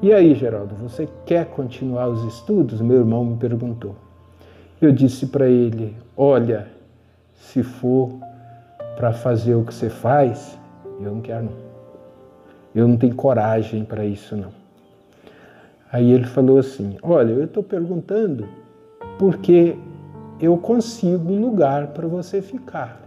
E 0.01 0.13
aí, 0.13 0.35
Geraldo, 0.35 0.75
você 0.75 1.09
quer 1.25 1.45
continuar 1.47 2.07
os 2.09 2.23
estudos? 2.25 2.81
Meu 2.81 2.97
irmão 2.97 3.25
me 3.25 3.37
perguntou. 3.37 3.95
Eu 4.79 4.91
disse 4.91 5.27
para 5.27 5.47
ele: 5.47 5.95
Olha, 6.15 6.67
se 7.33 7.63
for 7.63 8.11
para 8.95 9.11
fazer 9.11 9.55
o 9.55 9.63
que 9.63 9.73
você 9.73 9.89
faz, 9.89 10.59
eu 10.99 11.11
não 11.11 11.21
quero 11.21 11.45
não. 11.45 11.60
Eu 12.73 12.87
não 12.87 12.97
tenho 12.97 13.15
coragem 13.15 13.83
para 13.83 14.05
isso, 14.05 14.35
não. 14.35 14.51
Aí 15.91 16.11
ele 16.11 16.25
falou 16.25 16.57
assim: 16.57 16.97
Olha, 17.03 17.31
eu 17.31 17.43
estou 17.43 17.61
perguntando 17.61 18.47
porque 19.19 19.75
eu 20.39 20.57
consigo 20.57 21.31
um 21.31 21.41
lugar 21.41 21.87
para 21.87 22.07
você 22.07 22.41
ficar. 22.41 23.01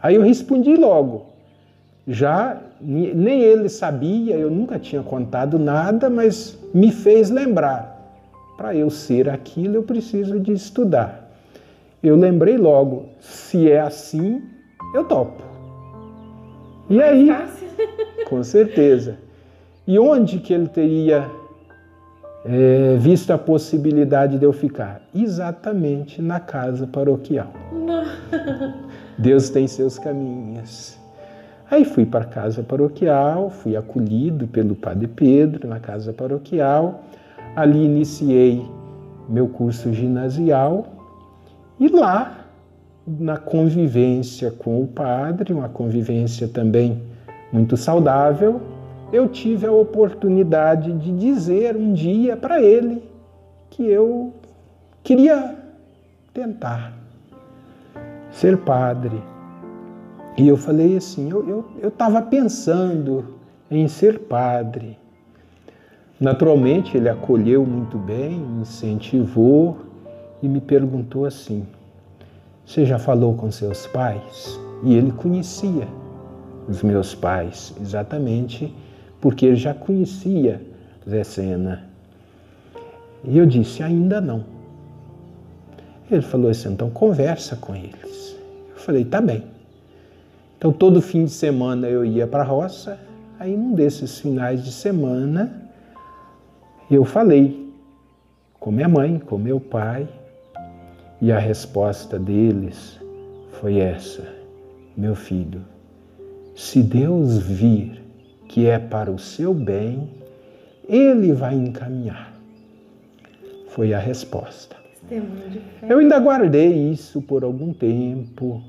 Aí 0.00 0.14
eu 0.14 0.22
respondi 0.22 0.76
logo. 0.76 1.26
Já 2.06 2.60
nem 2.80 3.40
ele 3.40 3.68
sabia, 3.68 4.36
eu 4.36 4.50
nunca 4.50 4.78
tinha 4.78 5.02
contado 5.02 5.58
nada, 5.58 6.08
mas 6.08 6.58
me 6.72 6.92
fez 6.92 7.30
lembrar. 7.30 7.96
Para 8.56 8.74
eu 8.74 8.90
ser 8.90 9.28
aquilo, 9.28 9.76
eu 9.76 9.82
preciso 9.82 10.38
de 10.38 10.52
estudar. 10.52 11.30
Eu 12.02 12.16
lembrei 12.16 12.56
logo: 12.56 13.06
se 13.20 13.70
é 13.70 13.80
assim, 13.80 14.42
eu 14.94 15.04
topo. 15.04 15.42
E 16.90 17.02
aí, 17.02 17.30
com 18.28 18.42
certeza. 18.42 19.16
E 19.86 19.98
onde 19.98 20.38
que 20.38 20.52
ele 20.52 20.68
teria 20.68 21.30
é, 22.44 22.96
visto 22.98 23.30
a 23.30 23.38
possibilidade 23.38 24.38
de 24.38 24.44
eu 24.44 24.52
ficar? 24.52 25.00
Exatamente 25.14 26.20
na 26.20 26.38
casa 26.40 26.86
paroquial. 26.86 27.52
Deus 29.18 29.50
tem 29.50 29.66
seus 29.66 29.98
caminhos. 29.98 30.98
Aí 31.70 31.84
fui 31.84 32.06
para 32.06 32.24
a 32.24 32.28
casa 32.28 32.62
paroquial, 32.62 33.50
fui 33.50 33.76
acolhido 33.76 34.46
pelo 34.46 34.74
Padre 34.74 35.06
Pedro 35.06 35.68
na 35.68 35.78
casa 35.78 36.12
paroquial. 36.12 37.04
Ali 37.54 37.84
iniciei 37.84 38.64
meu 39.28 39.48
curso 39.48 39.92
ginasial 39.92 40.86
e 41.78 41.88
lá, 41.88 42.46
na 43.06 43.36
convivência 43.36 44.50
com 44.50 44.82
o 44.82 44.86
padre, 44.86 45.52
uma 45.52 45.68
convivência 45.68 46.48
também 46.48 47.00
muito 47.52 47.76
saudável, 47.76 48.60
eu 49.12 49.28
tive 49.28 49.66
a 49.66 49.72
oportunidade 49.72 50.92
de 50.92 51.12
dizer 51.12 51.76
um 51.76 51.92
dia 51.92 52.36
para 52.36 52.60
ele 52.62 53.02
que 53.70 53.82
eu 53.86 54.32
queria 55.02 55.56
tentar 56.34 56.92
ser 58.30 58.58
padre. 58.58 59.22
E 60.36 60.46
eu 60.46 60.56
falei 60.56 60.96
assim: 60.96 61.30
eu 61.30 61.64
estava 61.82 62.22
pensando 62.22 63.38
em 63.70 63.88
ser 63.88 64.20
padre. 64.20 64.98
Naturalmente, 66.20 66.96
ele 66.96 67.08
acolheu 67.08 67.64
muito 67.64 67.96
bem, 67.96 68.44
incentivou 68.60 69.78
e 70.42 70.48
me 70.48 70.60
perguntou 70.60 71.24
assim: 71.24 71.66
Você 72.64 72.84
já 72.84 72.98
falou 72.98 73.34
com 73.34 73.50
seus 73.50 73.86
pais? 73.86 74.58
E 74.84 74.94
ele 74.94 75.12
conhecia 75.12 75.88
os 76.68 76.82
meus 76.82 77.14
pais, 77.14 77.74
exatamente 77.80 78.72
porque 79.20 79.46
ele 79.46 79.56
já 79.56 79.74
conhecia 79.74 80.60
Zé 81.08 81.24
Sena. 81.24 81.84
E 83.24 83.36
eu 83.36 83.46
disse: 83.46 83.82
ainda 83.82 84.20
não. 84.20 84.44
Ele 86.10 86.22
falou 86.22 86.50
assim: 86.50 86.72
então 86.72 86.90
conversa 86.90 87.56
com 87.56 87.74
eles. 87.74 88.36
Eu 88.70 88.76
falei: 88.76 89.04
tá 89.04 89.20
bem. 89.20 89.44
Então 90.56 90.72
todo 90.72 91.00
fim 91.00 91.24
de 91.24 91.30
semana 91.30 91.88
eu 91.88 92.04
ia 92.04 92.26
para 92.26 92.42
a 92.42 92.46
roça, 92.46 92.98
aí 93.38 93.56
num 93.56 93.74
desses 93.74 94.18
finais 94.18 94.64
de 94.64 94.72
semana 94.72 95.70
eu 96.90 97.04
falei 97.04 97.72
com 98.58 98.70
minha 98.70 98.88
mãe, 98.88 99.18
com 99.18 99.38
meu 99.38 99.60
pai, 99.60 100.08
e 101.20 101.30
a 101.30 101.38
resposta 101.38 102.18
deles 102.18 103.00
foi 103.60 103.78
essa: 103.78 104.22
meu 104.96 105.14
filho, 105.14 105.62
se 106.58 106.82
Deus 106.82 107.38
vir 107.38 108.02
que 108.48 108.66
é 108.66 108.80
para 108.80 109.12
o 109.12 109.18
seu 109.18 109.54
bem, 109.54 110.10
Ele 110.88 111.32
vai 111.32 111.54
encaminhar. 111.54 112.32
Foi 113.68 113.94
a 113.94 113.98
resposta. 114.00 114.74
Eu 115.88 115.98
ainda 115.98 116.18
guardei 116.18 116.90
isso 116.90 117.22
por 117.22 117.44
algum 117.44 117.72
tempo, 117.72 118.60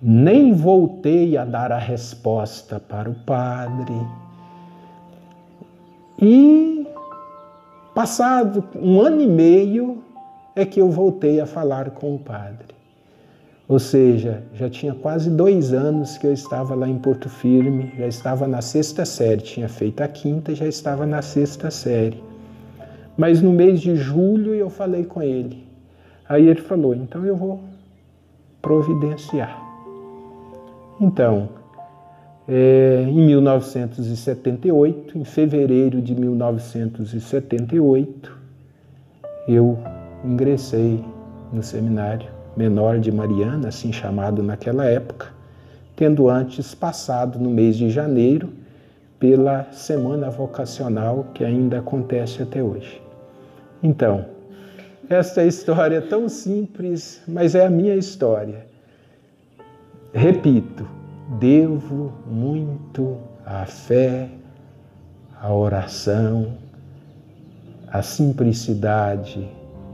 nem 0.00 0.52
voltei 0.52 1.38
a 1.38 1.44
dar 1.46 1.72
a 1.72 1.78
resposta 1.78 2.78
para 2.78 3.08
o 3.08 3.14
padre. 3.14 3.94
E, 6.20 6.86
passado 7.94 8.62
um 8.76 9.00
ano 9.00 9.22
e 9.22 9.26
meio, 9.26 10.04
é 10.54 10.66
que 10.66 10.82
eu 10.82 10.90
voltei 10.90 11.40
a 11.40 11.46
falar 11.46 11.92
com 11.92 12.14
o 12.14 12.18
padre. 12.18 12.79
Ou 13.70 13.78
seja, 13.78 14.42
já 14.52 14.68
tinha 14.68 14.92
quase 14.92 15.30
dois 15.30 15.72
anos 15.72 16.18
que 16.18 16.26
eu 16.26 16.32
estava 16.32 16.74
lá 16.74 16.88
em 16.88 16.98
Porto 16.98 17.28
Firme, 17.28 17.92
já 17.96 18.08
estava 18.08 18.48
na 18.48 18.60
sexta 18.60 19.04
série, 19.04 19.42
tinha 19.42 19.68
feito 19.68 20.00
a 20.00 20.08
quinta, 20.08 20.52
já 20.56 20.66
estava 20.66 21.06
na 21.06 21.22
sexta 21.22 21.70
série. 21.70 22.20
Mas 23.16 23.40
no 23.40 23.52
mês 23.52 23.80
de 23.80 23.94
julho 23.94 24.56
eu 24.56 24.68
falei 24.68 25.04
com 25.04 25.22
ele. 25.22 25.64
Aí 26.28 26.48
ele 26.48 26.60
falou: 26.60 26.96
então 26.96 27.24
eu 27.24 27.36
vou 27.36 27.60
providenciar. 28.60 29.56
Então, 31.00 31.50
é, 32.48 33.04
em 33.06 33.24
1978, 33.24 35.16
em 35.16 35.24
fevereiro 35.24 36.02
de 36.02 36.16
1978, 36.16 38.36
eu 39.46 39.78
ingressei 40.24 41.04
no 41.52 41.62
seminário 41.62 42.39
menor 42.60 42.98
de 42.98 43.10
Mariana, 43.10 43.68
assim 43.68 43.90
chamado 43.90 44.42
naquela 44.42 44.84
época, 44.84 45.28
tendo 45.96 46.28
antes 46.28 46.74
passado 46.74 47.38
no 47.38 47.48
mês 47.48 47.74
de 47.74 47.88
janeiro 47.88 48.50
pela 49.18 49.66
semana 49.72 50.28
vocacional 50.28 51.28
que 51.32 51.42
ainda 51.42 51.78
acontece 51.78 52.42
até 52.42 52.62
hoje. 52.62 53.00
Então, 53.82 54.26
esta 55.08 55.42
história 55.42 55.96
é 55.96 56.00
tão 56.02 56.28
simples, 56.28 57.22
mas 57.26 57.54
é 57.54 57.64
a 57.64 57.70
minha 57.70 57.96
história. 57.96 58.66
Repito, 60.12 60.86
devo 61.38 62.12
muito 62.26 63.16
à 63.46 63.64
fé, 63.64 64.28
à 65.40 65.50
oração, 65.50 66.58
à 67.88 68.02
simplicidade, 68.02 69.48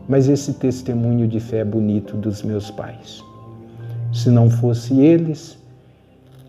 mas 0.08 0.28
esse 0.28 0.54
testemunho 0.54 1.26
de 1.26 1.40
fé 1.40 1.64
bonito 1.64 2.16
dos 2.16 2.42
meus 2.42 2.70
pais. 2.70 3.25
Se 4.12 4.30
não 4.30 4.48
fosse 4.48 4.98
eles, 5.00 5.58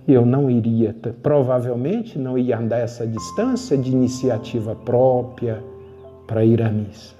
eu 0.07 0.25
não 0.25 0.49
iria, 0.49 0.95
provavelmente 1.21 2.17
não 2.17 2.37
ia 2.37 2.57
andar 2.57 2.79
essa 2.79 3.05
distância 3.05 3.77
de 3.77 3.91
iniciativa 3.91 4.75
própria 4.75 5.61
para 6.25 6.45
ir 6.45 6.61
à 6.61 6.69
missa. 6.69 7.13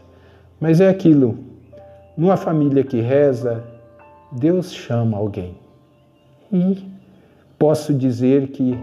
Mas 0.60 0.80
é 0.80 0.88
aquilo, 0.88 1.38
numa 2.16 2.38
família 2.38 2.84
que 2.84 3.02
reza, 3.02 3.64
Deus 4.32 4.74
chama 4.74 5.18
alguém. 5.18 5.56
E 6.52 6.86
posso 7.60 7.94
dizer 7.94 8.50
que 8.50 8.78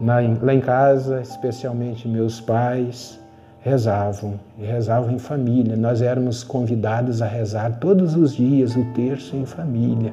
lá 0.00 0.54
em 0.54 0.60
casa, 0.60 1.20
especialmente 1.20 2.08
meus 2.08 2.40
pais, 2.40 3.21
rezavam, 3.62 4.38
e 4.58 4.64
rezavam 4.64 5.12
em 5.12 5.18
família. 5.18 5.76
Nós 5.76 6.02
éramos 6.02 6.42
convidados 6.44 7.22
a 7.22 7.26
rezar 7.26 7.78
todos 7.78 8.14
os 8.14 8.34
dias 8.34 8.76
o 8.76 8.84
terço 8.92 9.36
em 9.36 9.46
família. 9.46 10.12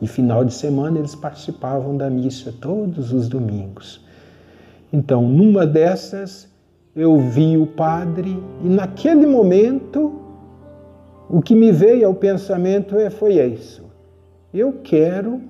E 0.00 0.06
final 0.06 0.44
de 0.44 0.52
semana 0.52 0.98
eles 0.98 1.14
participavam 1.14 1.96
da 1.96 2.08
missa 2.08 2.54
todos 2.60 3.12
os 3.12 3.28
domingos. 3.28 4.04
Então, 4.92 5.22
numa 5.28 5.66
dessas, 5.66 6.48
eu 6.94 7.18
vi 7.18 7.56
o 7.56 7.66
padre 7.66 8.42
e 8.62 8.68
naquele 8.68 9.26
momento 9.26 10.20
o 11.28 11.40
que 11.40 11.54
me 11.54 11.70
veio 11.70 12.06
ao 12.06 12.14
pensamento 12.14 12.98
é, 12.98 13.08
foi 13.08 13.34
isso. 13.34 13.84
Eu 14.52 14.80
quero 14.82 15.40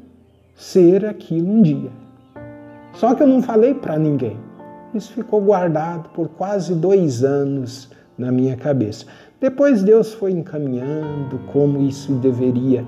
ser 0.55 1.07
aquilo 1.07 1.50
um 1.50 1.62
dia. 1.62 1.91
Só 2.93 3.15
que 3.15 3.23
eu 3.23 3.27
não 3.27 3.41
falei 3.41 3.73
para 3.73 3.99
ninguém. 3.99 4.37
Isso 4.94 5.12
ficou 5.12 5.40
guardado 5.40 6.09
por 6.11 6.28
quase 6.28 6.75
dois 6.75 7.23
anos 7.23 7.90
na 8.18 8.32
minha 8.32 8.56
cabeça. 8.56 9.06
Depois 9.40 9.82
Deus 9.82 10.12
foi 10.12 10.32
encaminhando 10.32 11.38
como 11.52 11.80
isso 11.80 12.12
deveria 12.14 12.85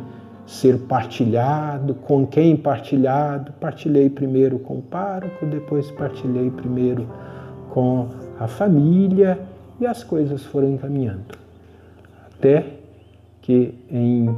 ser 0.46 0.78
partilhado, 0.80 1.94
com 1.94 2.26
quem 2.26 2.56
partilhado. 2.56 3.52
Partilhei 3.52 4.10
primeiro 4.10 4.58
com 4.58 4.78
o 4.78 4.82
pároco, 4.82 5.46
depois 5.46 5.88
partilhei 5.92 6.50
primeiro 6.50 7.08
com 7.70 8.08
a 8.38 8.46
família 8.46 9.38
e 9.80 9.86
as 9.86 10.04
coisas 10.04 10.44
foram 10.44 10.72
encaminhando. 10.72 11.38
Até 12.36 12.66
que 13.40 13.74
em 13.90 14.28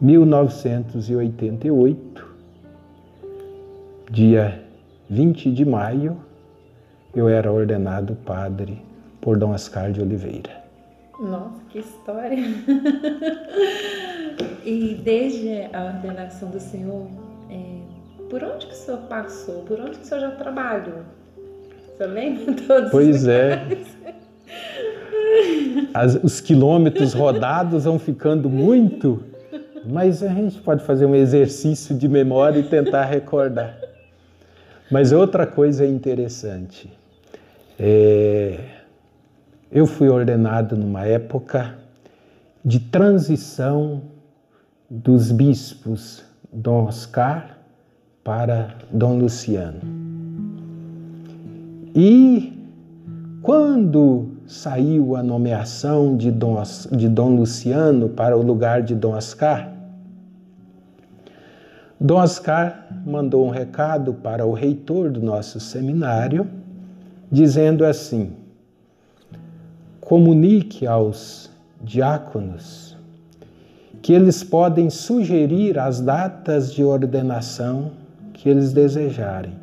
1988, 0.00 2.26
dia 4.10 4.67
20 5.10 5.50
de 5.52 5.64
maio, 5.64 6.18
eu 7.14 7.30
era 7.30 7.50
ordenado 7.50 8.14
padre 8.14 8.82
por 9.22 9.38
Dom 9.38 9.54
Ascar 9.54 9.90
de 9.90 10.02
Oliveira. 10.02 10.50
Nossa, 11.18 11.62
que 11.70 11.78
história! 11.78 12.36
e 14.64 15.00
desde 15.02 15.62
a 15.72 15.94
ordenação 15.94 16.50
do 16.50 16.60
Senhor, 16.60 17.06
é, 17.50 17.78
por 18.28 18.44
onde 18.44 18.66
que 18.66 18.72
o 18.72 18.76
Senhor 18.76 19.00
passou? 19.08 19.62
Por 19.62 19.80
onde 19.80 19.92
que 19.92 20.02
o 20.02 20.04
Senhor 20.04 20.20
já 20.20 20.30
trabalhou? 20.32 21.00
Você 21.96 22.06
lembra 22.06 22.52
todos 22.66 22.90
Pois 22.90 23.26
é. 23.26 23.66
As, 25.94 26.16
os 26.22 26.38
quilômetros 26.40 27.14
rodados 27.14 27.84
vão 27.84 27.98
ficando 27.98 28.50
muito, 28.50 29.24
mas 29.86 30.22
a 30.22 30.28
gente 30.28 30.60
pode 30.60 30.84
fazer 30.84 31.06
um 31.06 31.14
exercício 31.14 31.96
de 31.96 32.06
memória 32.06 32.60
e 32.60 32.62
tentar 32.62 33.06
recordar. 33.06 33.77
Mas 34.90 35.12
outra 35.12 35.46
coisa 35.46 35.86
interessante, 35.86 36.90
é, 37.78 38.58
eu 39.70 39.86
fui 39.86 40.08
ordenado 40.08 40.76
numa 40.76 41.04
época 41.04 41.76
de 42.64 42.80
transição 42.80 44.02
dos 44.88 45.30
bispos 45.30 46.24
Dom 46.50 46.86
Oscar 46.86 47.58
para 48.24 48.76
Dom 48.90 49.18
Luciano. 49.18 49.80
E 51.94 52.58
quando 53.42 54.28
saiu 54.46 55.16
a 55.16 55.22
nomeação 55.22 56.16
de 56.16 56.30
Dom, 56.30 56.62
de 56.92 57.08
Dom 57.08 57.36
Luciano 57.36 58.08
para 58.08 58.36
o 58.36 58.42
lugar 58.42 58.82
de 58.82 58.94
Dom 58.94 59.12
Oscar, 59.12 59.77
Dom 62.00 62.18
Oscar 62.18 62.86
mandou 63.04 63.44
um 63.44 63.50
recado 63.50 64.14
para 64.14 64.46
o 64.46 64.52
reitor 64.52 65.10
do 65.10 65.20
nosso 65.20 65.58
seminário, 65.58 66.46
dizendo 67.30 67.84
assim: 67.84 68.34
comunique 70.00 70.86
aos 70.86 71.50
diáconos 71.82 72.96
que 74.00 74.12
eles 74.12 74.44
podem 74.44 74.88
sugerir 74.88 75.76
as 75.76 76.00
datas 76.00 76.72
de 76.72 76.84
ordenação 76.84 77.90
que 78.32 78.48
eles 78.48 78.72
desejarem, 78.72 79.54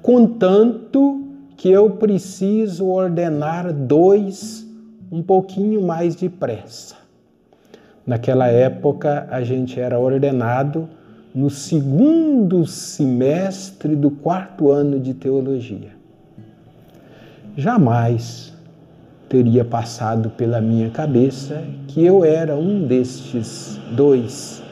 contanto 0.00 1.26
que 1.58 1.70
eu 1.70 1.90
preciso 1.90 2.86
ordenar 2.86 3.70
dois 3.70 4.66
um 5.12 5.22
pouquinho 5.22 5.82
mais 5.82 6.16
depressa. 6.16 6.96
Naquela 8.06 8.46
época, 8.46 9.26
a 9.30 9.42
gente 9.42 9.78
era 9.78 9.98
ordenado 9.98 10.88
no 11.36 11.50
segundo 11.50 12.64
semestre 12.64 13.94
do 13.94 14.10
quarto 14.10 14.70
ano 14.70 14.98
de 14.98 15.12
teologia. 15.12 15.90
Jamais 17.54 18.54
teria 19.28 19.62
passado 19.62 20.30
pela 20.30 20.62
minha 20.62 20.88
cabeça 20.88 21.62
que 21.88 22.02
eu 22.02 22.24
era 22.24 22.56
um 22.56 22.86
destes 22.86 23.78
dois 23.94 24.62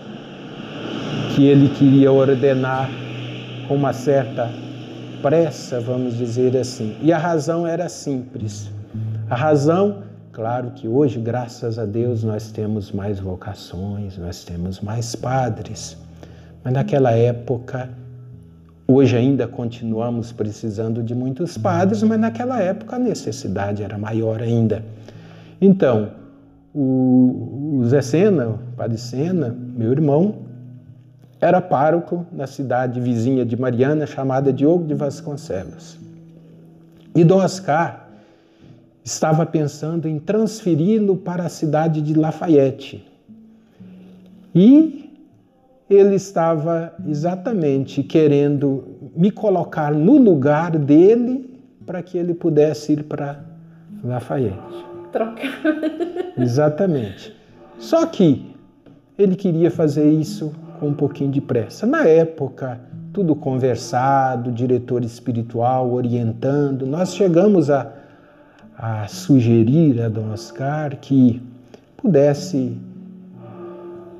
que 1.35 1.45
ele 1.45 1.69
queria 1.69 2.11
ordenar 2.11 2.89
com 3.69 3.75
uma 3.75 3.93
certa 3.93 4.51
pressa, 5.21 5.79
vamos 5.81 6.17
dizer 6.17 6.57
assim. 6.57 6.97
E 7.03 7.13
a 7.13 7.19
razão 7.19 7.67
era 7.67 7.91
simples. 7.91 8.71
A 9.29 9.37
razão, 9.37 9.99
claro 10.33 10.71
que 10.71 10.89
hoje, 10.89 11.21
graças 11.21 11.79
a 11.79 11.85
Deus, 11.85 12.25
nós 12.25 12.51
temos 12.51 12.91
mais 12.91 13.21
vocações, 13.21 14.17
nós 14.17 14.45
temos 14.45 14.81
mais 14.81 15.15
padres. 15.15 16.03
Mas 16.65 16.73
naquela 16.73 17.13
época, 17.13 17.91
hoje 18.89 19.15
ainda 19.15 19.47
continuamos 19.47 20.33
precisando 20.33 21.03
de 21.03 21.15
muitos 21.15 21.59
padres, 21.59 22.03
mas 22.03 22.19
naquela 22.19 22.59
época 22.59 22.97
a 22.97 22.99
necessidade 22.99 23.83
era 23.83 23.99
maior 23.99 24.41
ainda. 24.41 24.83
Então, 25.61 26.13
o, 26.75 27.83
Zé 27.85 28.01
Sena, 28.01 28.49
o 28.49 28.59
padre 28.77 28.97
Sena, 28.97 29.55
meu 29.77 29.93
irmão, 29.93 30.37
era 31.39 31.61
pároco 31.61 32.25
na 32.33 32.47
cidade 32.47 32.99
vizinha 32.99 33.45
de 33.45 33.61
Mariana, 33.61 34.07
chamada 34.07 34.51
Diogo 34.51 34.87
de 34.87 34.95
Vasconcelos. 34.95 35.99
E 37.15 37.23
Dom 37.23 37.37
Oscar 37.37 38.09
estava 39.05 39.45
pensando 39.45 40.09
em 40.09 40.19
transferi-lo 40.19 41.17
para 41.17 41.45
a 41.45 41.49
cidade 41.51 42.01
de 42.01 42.15
Lafayette. 42.15 43.07
E 44.55 45.04
ele 45.89 46.15
estava 46.15 46.93
exatamente 47.07 48.03
querendo 48.03 49.13
me 49.17 49.31
colocar 49.31 49.93
no 49.93 50.17
lugar 50.17 50.79
dele 50.79 51.63
para 51.85 52.03
que 52.03 52.17
ele 52.17 52.35
pudesse 52.35 52.93
ir 52.95 53.05
para 53.05 53.45
Lafayette. 54.03 54.85
Trocar. 55.13 55.61
Exatamente. 56.39 57.35
Só 57.79 58.07
que 58.07 58.55
ele 59.17 59.37
queria 59.37 59.71
fazer 59.71 60.11
isso 60.11 60.53
com 60.81 60.89
um 60.89 60.95
pouquinho 60.95 61.31
de 61.31 61.41
pressa. 61.41 61.87
Na 61.87 62.07
época, 62.07 62.81
tudo 63.13 63.37
conversado, 63.37 64.51
diretor 64.51 65.05
espiritual 65.05 65.93
orientando, 65.93 66.85
nós 66.87 67.15
chegamos 67.15 67.71
a, 67.71 67.93
a 68.77 69.07
sugerir 69.07 70.03
a 70.03 70.09
Dom 70.09 70.33
Oscar 70.33 70.97
que 71.01 71.41
pudesse. 71.97 72.77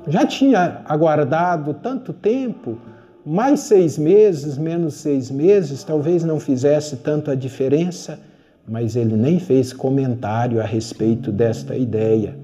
Já 0.07 0.25
tinha 0.25 0.81
aguardado 0.85 1.73
tanto 1.73 2.13
tempo, 2.13 2.77
mais 3.25 3.61
seis 3.61 3.97
meses, 3.97 4.57
menos 4.57 4.95
seis 4.95 5.31
meses, 5.31 5.83
talvez 5.83 6.23
não 6.23 6.39
fizesse 6.39 6.97
tanto 6.97 7.31
a 7.31 7.35
diferença, 7.35 8.19
mas 8.67 8.95
ele 8.95 9.15
nem 9.15 9.39
fez 9.39 9.73
comentário 9.73 10.61
a 10.61 10.65
respeito 10.65 11.31
desta 11.31 11.75
ideia. 11.75 12.35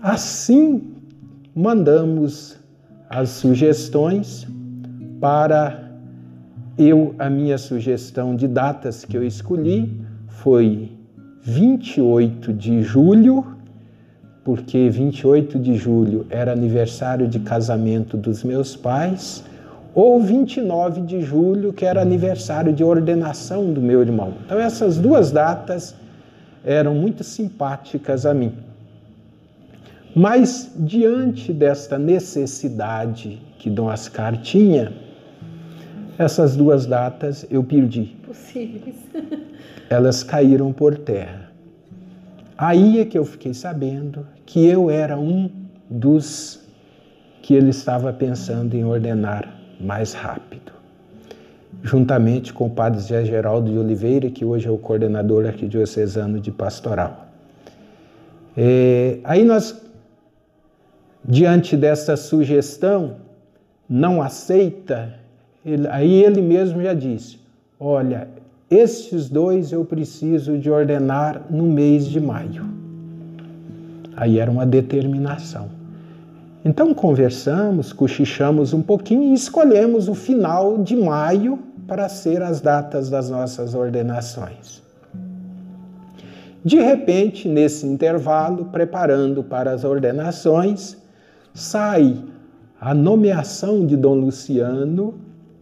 Assim, 0.00 0.94
mandamos 1.54 2.56
as 3.10 3.30
sugestões 3.30 4.46
para 5.20 5.90
eu, 6.78 7.14
a 7.18 7.28
minha 7.28 7.58
sugestão 7.58 8.36
de 8.36 8.46
datas 8.46 9.04
que 9.04 9.16
eu 9.16 9.24
escolhi 9.24 10.00
foi 10.28 10.92
28 11.42 12.52
de 12.52 12.82
julho, 12.82 13.55
porque 14.46 14.88
28 14.88 15.58
de 15.58 15.74
julho 15.74 16.24
era 16.30 16.52
aniversário 16.52 17.26
de 17.26 17.40
casamento 17.40 18.16
dos 18.16 18.44
meus 18.44 18.76
pais, 18.76 19.42
ou 19.92 20.22
29 20.22 21.00
de 21.00 21.20
julho, 21.20 21.72
que 21.72 21.84
era 21.84 22.00
aniversário 22.00 22.72
de 22.72 22.84
ordenação 22.84 23.72
do 23.72 23.80
meu 23.80 24.00
irmão. 24.00 24.34
Então, 24.44 24.56
essas 24.56 24.98
duas 24.98 25.32
datas 25.32 25.96
eram 26.64 26.94
muito 26.94 27.24
simpáticas 27.24 28.24
a 28.24 28.32
mim. 28.32 28.52
Mas, 30.14 30.70
diante 30.76 31.52
desta 31.52 31.98
necessidade 31.98 33.42
que 33.58 33.68
Dom 33.68 33.88
Ascar 33.88 34.40
tinha, 34.42 34.92
essas 36.16 36.54
duas 36.54 36.86
datas 36.86 37.44
eu 37.50 37.64
perdi. 37.64 38.14
Possíveis. 38.24 38.94
Elas 39.90 40.22
caíram 40.22 40.72
por 40.72 40.96
terra. 40.98 41.45
Aí 42.58 43.00
é 43.00 43.04
que 43.04 43.18
eu 43.18 43.24
fiquei 43.24 43.52
sabendo 43.52 44.26
que 44.46 44.64
eu 44.66 44.90
era 44.90 45.18
um 45.18 45.50
dos 45.90 46.64
que 47.42 47.54
ele 47.54 47.70
estava 47.70 48.12
pensando 48.12 48.74
em 48.74 48.84
ordenar 48.84 49.54
mais 49.80 50.14
rápido. 50.14 50.72
Juntamente 51.82 52.52
com 52.52 52.66
o 52.66 52.70
padre 52.70 53.00
Zé 53.00 53.24
Geraldo 53.24 53.70
de 53.70 53.78
Oliveira, 53.78 54.30
que 54.30 54.44
hoje 54.44 54.66
é 54.66 54.70
o 54.70 54.78
coordenador 54.78 55.46
arquidiocesano 55.46 56.40
de 56.40 56.50
pastoral. 56.50 57.28
É, 58.56 59.18
aí 59.22 59.44
nós 59.44 59.86
diante 61.26 61.76
dessa 61.76 62.16
sugestão 62.16 63.16
não 63.88 64.22
aceita, 64.22 65.14
ele, 65.64 65.86
aí 65.88 66.22
ele 66.22 66.40
mesmo 66.40 66.82
já 66.82 66.94
disse: 66.94 67.38
Olha, 67.78 68.28
estes 68.70 69.28
dois 69.28 69.72
eu 69.72 69.84
preciso 69.84 70.58
de 70.58 70.70
ordenar 70.70 71.42
no 71.48 71.64
mês 71.64 72.06
de 72.06 72.20
maio. 72.20 72.66
Aí 74.16 74.38
era 74.38 74.50
uma 74.50 74.66
determinação. 74.66 75.68
Então 76.64 76.92
conversamos, 76.92 77.92
cochichamos 77.92 78.72
um 78.72 78.82
pouquinho 78.82 79.22
e 79.22 79.34
escolhemos 79.34 80.08
o 80.08 80.14
final 80.14 80.78
de 80.82 80.96
maio 80.96 81.58
para 81.86 82.08
ser 82.08 82.42
as 82.42 82.60
datas 82.60 83.08
das 83.08 83.30
nossas 83.30 83.74
ordenações. 83.74 84.82
De 86.64 86.80
repente, 86.80 87.48
nesse 87.48 87.86
intervalo, 87.86 88.64
preparando 88.64 89.44
para 89.44 89.70
as 89.70 89.84
ordenações, 89.84 90.96
sai 91.54 92.16
a 92.80 92.92
nomeação 92.92 93.86
de 93.86 93.96
Dom 93.96 94.16
Luciano 94.16 95.14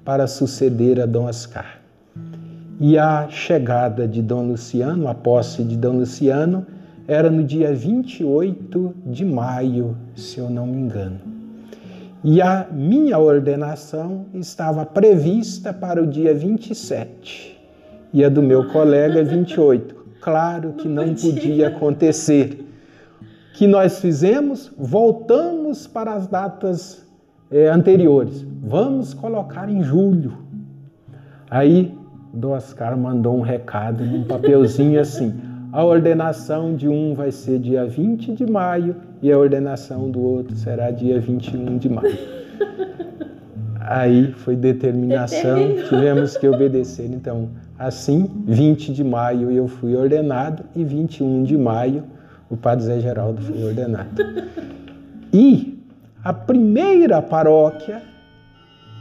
para 0.02 0.26
suceder 0.26 0.98
a 0.98 1.04
Dom 1.04 1.26
Oscar. 1.26 1.83
E 2.80 2.98
a 2.98 3.28
chegada 3.28 4.08
de 4.08 4.20
Dom 4.20 4.48
Luciano, 4.48 5.06
a 5.08 5.14
posse 5.14 5.62
de 5.62 5.76
Dom 5.76 5.98
Luciano, 5.98 6.66
era 7.06 7.30
no 7.30 7.44
dia 7.44 7.74
28 7.74 8.94
de 9.06 9.24
maio, 9.24 9.96
se 10.16 10.38
eu 10.38 10.50
não 10.50 10.66
me 10.66 10.78
engano. 10.78 11.20
E 12.22 12.40
a 12.40 12.66
minha 12.72 13.18
ordenação 13.18 14.26
estava 14.34 14.84
prevista 14.86 15.72
para 15.72 16.02
o 16.02 16.06
dia 16.06 16.34
27 16.34 17.60
e 18.12 18.24
a 18.24 18.28
do 18.28 18.42
meu 18.42 18.68
colega 18.68 19.22
28. 19.24 19.94
Claro 20.20 20.72
que 20.72 20.88
não 20.88 21.14
podia 21.14 21.68
acontecer 21.68 22.64
que 23.54 23.66
nós 23.66 24.00
fizemos, 24.00 24.72
voltamos 24.76 25.86
para 25.86 26.14
as 26.14 26.26
datas 26.26 27.06
é, 27.50 27.68
anteriores. 27.68 28.44
Vamos 28.62 29.14
colocar 29.14 29.68
em 29.68 29.82
julho. 29.82 30.32
Aí 31.48 31.96
do 32.34 32.50
Oscar 32.50 32.96
mandou 32.96 33.36
um 33.36 33.40
recado 33.40 34.04
num 34.04 34.24
papelzinho 34.24 35.00
assim: 35.00 35.34
a 35.72 35.84
ordenação 35.84 36.74
de 36.74 36.88
um 36.88 37.14
vai 37.14 37.30
ser 37.30 37.58
dia 37.58 37.86
20 37.86 38.32
de 38.32 38.46
maio 38.46 38.96
e 39.22 39.32
a 39.32 39.38
ordenação 39.38 40.10
do 40.10 40.20
outro 40.20 40.54
será 40.56 40.90
dia 40.90 41.20
21 41.20 41.78
de 41.78 41.88
maio. 41.88 42.18
Aí 43.80 44.32
foi 44.32 44.56
determinação, 44.56 45.74
tivemos 45.88 46.36
que 46.36 46.48
obedecer. 46.48 47.06
Então, 47.12 47.50
assim, 47.78 48.30
20 48.46 48.92
de 48.92 49.04
maio 49.04 49.50
eu 49.50 49.68
fui 49.68 49.94
ordenado 49.94 50.64
e 50.74 50.82
21 50.82 51.42
de 51.42 51.56
maio 51.58 52.02
o 52.48 52.56
padre 52.56 52.84
Zé 52.84 53.00
Geraldo 53.00 53.42
foi 53.42 53.64
ordenado. 53.64 54.22
E 55.32 55.82
a 56.22 56.32
primeira 56.32 57.20
paróquia 57.20 58.00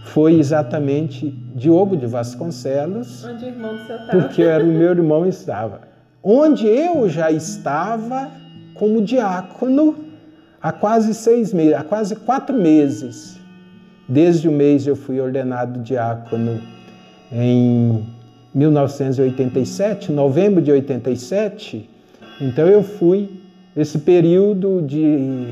foi 0.04 0.38
exatamente 0.38 1.30
Diogo 1.56 1.96
de 1.96 2.06
Vasconcelos, 2.06 3.24
onde 3.26 3.46
o 3.46 3.48
irmão 3.48 3.76
do 3.76 3.86
seu 3.86 3.96
estava. 3.96 4.22
porque 4.22 4.42
era 4.42 4.64
o 4.64 4.68
meu 4.68 4.92
irmão 4.92 5.26
estava. 5.26 5.82
Onde 6.22 6.68
eu 6.68 7.10
já 7.10 7.32
estava 7.32 8.30
como 8.76 9.02
diácono 9.02 9.96
há 10.62 10.72
quase 10.72 11.14
seis 11.14 11.54
meses, 11.54 11.74
há 11.74 11.84
quase 11.84 12.16
quatro 12.16 12.56
meses. 12.56 13.40
Desde 14.08 14.48
o 14.48 14.52
mês 14.52 14.86
eu 14.86 14.96
fui 14.96 15.20
ordenado 15.20 15.80
diácono 15.80 16.60
em 17.32 18.06
1987, 18.54 20.12
novembro 20.12 20.62
de 20.62 20.72
87, 20.72 21.90
então 22.40 22.68
eu 22.68 22.84
fui 22.84 23.30
esse 23.76 23.98
período 24.00 24.82
de 24.82 25.48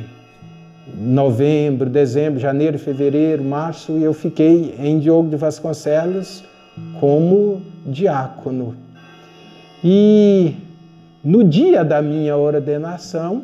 novembro, 0.88 1.90
dezembro, 1.90 2.40
janeiro, 2.40 2.78
fevereiro, 2.80 3.44
março, 3.44 3.94
e 3.94 4.04
eu 4.04 4.14
fiquei 4.14 4.76
em 4.80 5.00
Diogo 5.00 5.30
de 5.30 5.36
Vasconcelos 5.36 6.44
como 7.00 7.62
diácono. 7.86 8.76
E 9.84 10.56
no 11.24 11.44
dia 11.44 11.84
da 11.84 12.02
minha 12.02 12.36
ordenação, 12.36 13.44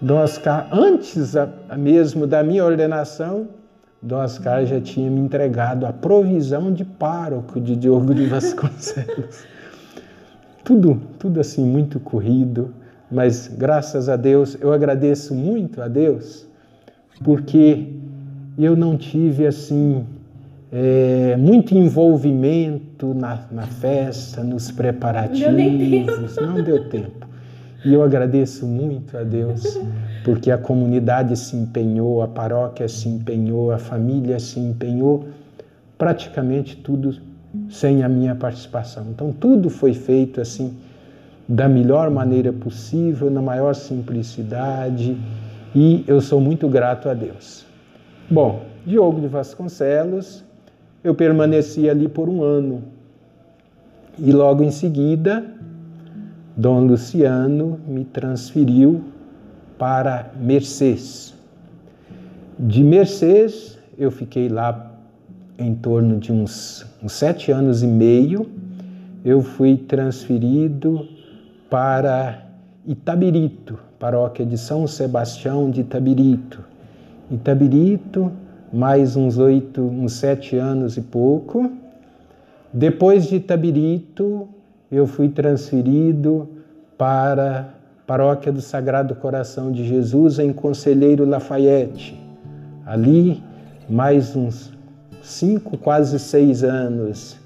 Dom 0.00 0.18
Oscar, 0.18 0.68
antes 0.72 1.34
mesmo 1.76 2.26
da 2.26 2.42
minha 2.42 2.64
ordenação, 2.64 3.48
Dom 4.02 4.16
Oscar 4.16 4.64
já 4.64 4.80
tinha 4.80 5.10
me 5.10 5.20
entregado 5.20 5.84
a 5.84 5.92
provisão 5.92 6.72
de 6.72 6.84
pároco 6.84 7.60
de 7.60 7.76
Diogo 7.76 8.14
de 8.14 8.26
Vasconcelos. 8.26 9.44
tudo, 10.64 11.00
tudo 11.18 11.40
assim 11.40 11.64
muito 11.64 12.00
corrido, 12.00 12.72
mas 13.10 13.48
graças 13.48 14.08
a 14.08 14.16
Deus, 14.16 14.56
eu 14.60 14.72
agradeço 14.72 15.34
muito 15.34 15.82
a 15.82 15.88
Deus, 15.88 16.46
porque 17.24 17.88
eu 18.58 18.76
não 18.76 18.96
tive 18.96 19.46
assim 19.46 20.04
é, 20.72 21.36
muito 21.36 21.74
envolvimento 21.74 23.12
na, 23.12 23.46
na, 23.50 23.66
festa, 23.66 24.44
nos 24.44 24.70
preparativos, 24.70 26.36
não, 26.36 26.54
não 26.54 26.62
deu 26.62 26.88
tempo. 26.88 27.26
E 27.84 27.94
eu 27.94 28.02
agradeço 28.02 28.66
muito 28.66 29.16
a 29.16 29.22
Deus, 29.22 29.78
porque 30.22 30.50
a 30.50 30.58
comunidade 30.58 31.36
se 31.36 31.56
empenhou, 31.56 32.22
a 32.22 32.28
paróquia 32.28 32.86
se 32.86 33.08
empenhou, 33.08 33.72
a 33.72 33.78
família 33.78 34.38
se 34.38 34.60
empenhou, 34.60 35.28
praticamente 35.96 36.76
tudo 36.76 37.16
sem 37.70 38.02
a 38.02 38.08
minha 38.08 38.34
participação. 38.34 39.06
Então 39.10 39.32
tudo 39.32 39.70
foi 39.70 39.94
feito 39.94 40.40
assim 40.40 40.76
da 41.50 41.68
melhor 41.68 42.08
maneira 42.10 42.52
possível, 42.52 43.28
na 43.28 43.42
maior 43.42 43.74
simplicidade, 43.74 45.18
e 45.74 46.04
eu 46.06 46.20
sou 46.20 46.40
muito 46.40 46.68
grato 46.68 47.08
a 47.08 47.14
Deus. 47.14 47.66
Bom, 48.30 48.62
Diogo 48.86 49.20
de 49.20 49.26
Vasconcelos, 49.26 50.44
eu 51.02 51.12
permaneci 51.12 51.90
ali 51.90 52.08
por 52.08 52.28
um 52.28 52.44
ano. 52.44 52.84
E 54.16 54.30
logo 54.30 54.62
em 54.62 54.70
seguida, 54.70 55.44
Dom 56.56 56.86
Luciano 56.86 57.80
me 57.84 58.04
transferiu 58.04 59.02
para 59.76 60.30
Mercês. 60.40 61.34
De 62.60 62.84
Mercês, 62.84 63.76
eu 63.98 64.12
fiquei 64.12 64.48
lá 64.48 64.92
em 65.58 65.74
torno 65.74 66.16
de 66.16 66.30
uns, 66.30 66.86
uns 67.02 67.12
sete 67.12 67.50
anos 67.50 67.82
e 67.82 67.88
meio, 67.88 68.48
eu 69.24 69.42
fui 69.42 69.76
transferido 69.76 71.08
para 71.70 72.46
Itabirito, 72.84 73.78
paróquia 73.98 74.44
de 74.44 74.58
São 74.58 74.88
Sebastião 74.88 75.70
de 75.70 75.82
Itabirito. 75.82 76.64
Itabirito, 77.30 78.32
mais 78.72 79.14
uns 79.14 79.38
oito, 79.38 79.80
uns 79.80 80.14
sete 80.14 80.56
anos 80.56 80.96
e 80.96 81.00
pouco. 81.00 81.70
Depois 82.72 83.28
de 83.28 83.36
Itabirito, 83.36 84.48
eu 84.90 85.06
fui 85.06 85.28
transferido 85.28 86.48
para 86.98 87.60
a 87.60 88.04
paróquia 88.04 88.50
do 88.50 88.60
Sagrado 88.60 89.14
Coração 89.14 89.70
de 89.70 89.86
Jesus 89.86 90.40
em 90.40 90.52
Conselheiro 90.52 91.24
Lafayette. 91.24 92.20
Ali, 92.84 93.40
mais 93.88 94.34
uns 94.34 94.72
cinco, 95.22 95.78
quase 95.78 96.18
seis 96.18 96.64
anos. 96.64 97.38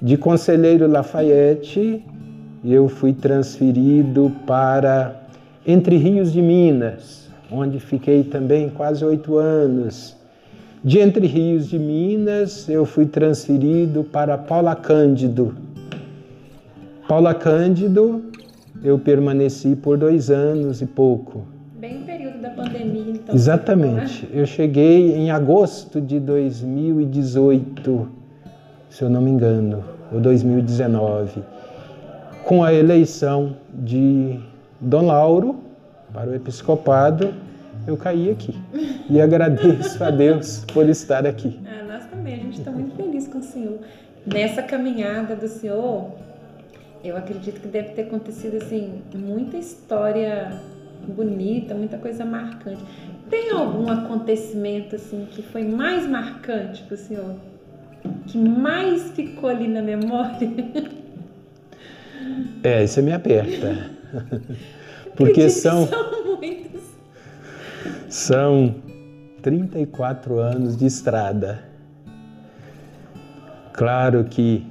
De 0.00 0.16
Conselheiro 0.16 0.86
Lafayette, 0.86 2.02
eu 2.64 2.88
fui 2.88 3.12
transferido 3.12 4.32
para 4.46 5.22
Entre 5.66 5.96
Rios 5.96 6.32
de 6.32 6.42
Minas, 6.42 7.28
onde 7.50 7.78
fiquei 7.78 8.24
também 8.24 8.68
quase 8.68 9.04
oito 9.04 9.36
anos. 9.36 10.16
De 10.82 10.98
Entre 10.98 11.26
Rios 11.26 11.68
de 11.68 11.78
Minas, 11.78 12.68
eu 12.68 12.84
fui 12.84 13.06
transferido 13.06 14.04
para 14.04 14.36
Paula 14.38 14.74
Cândido. 14.74 15.54
Paula 17.08 17.34
Cândido, 17.34 18.22
eu 18.82 18.98
permaneci 18.98 19.74
por 19.74 19.96
dois 19.96 20.30
anos 20.30 20.82
e 20.82 20.86
pouco. 20.86 21.44
Bem 21.78 22.02
período 22.02 22.40
da 22.40 22.50
pandemia, 22.50 23.12
então. 23.12 23.34
Exatamente. 23.34 24.26
Né? 24.26 24.32
Eu 24.32 24.46
cheguei 24.46 25.14
em 25.14 25.30
agosto 25.30 26.00
de 26.00 26.20
2018, 26.20 28.08
se 28.90 29.02
eu 29.02 29.08
não 29.10 29.20
me 29.20 29.30
engano, 29.30 29.84
ou 30.12 30.20
2019 30.20 31.57
com 32.48 32.64
a 32.64 32.72
eleição 32.72 33.58
de 33.74 34.40
Dom 34.80 35.04
Lauro 35.04 35.60
para 36.14 36.30
o 36.30 36.34
episcopado, 36.34 37.34
eu 37.86 37.94
caí 37.94 38.30
aqui. 38.30 38.54
E 39.10 39.20
agradeço 39.20 40.02
a 40.02 40.10
Deus 40.10 40.64
por 40.72 40.88
estar 40.88 41.26
aqui. 41.26 41.60
Ah, 41.66 41.84
nós 41.84 42.06
também, 42.06 42.36
a 42.36 42.38
gente 42.38 42.58
está 42.60 42.70
muito 42.70 42.96
feliz 42.96 43.28
com 43.28 43.36
o 43.36 43.42
Senhor. 43.42 43.78
Nessa 44.24 44.62
caminhada 44.62 45.36
do 45.36 45.46
Senhor, 45.46 46.10
eu 47.04 47.18
acredito 47.18 47.60
que 47.60 47.68
deve 47.68 47.90
ter 47.90 48.02
acontecido 48.04 48.56
assim 48.56 49.02
muita 49.14 49.58
história 49.58 50.50
bonita, 51.06 51.74
muita 51.74 51.98
coisa 51.98 52.24
marcante. 52.24 52.82
Tem 53.28 53.50
algum 53.50 53.90
acontecimento 53.90 54.96
assim 54.96 55.28
que 55.30 55.42
foi 55.42 55.64
mais 55.64 56.08
marcante 56.08 56.82
para 56.84 56.94
o 56.94 56.98
Senhor? 56.98 57.34
Que 58.26 58.38
mais 58.38 59.10
ficou 59.10 59.50
ali 59.50 59.68
na 59.68 59.82
memória? 59.82 60.48
É, 62.68 62.84
isso 62.84 63.02
me 63.02 63.14
aperta. 63.14 63.90
Porque 65.16 65.48
são. 65.48 65.86
São 65.86 66.36
muitos. 66.36 66.82
São 68.10 68.74
34 69.40 70.38
anos 70.38 70.76
de 70.76 70.84
estrada. 70.84 71.60
Claro 73.72 74.24
que 74.24 74.66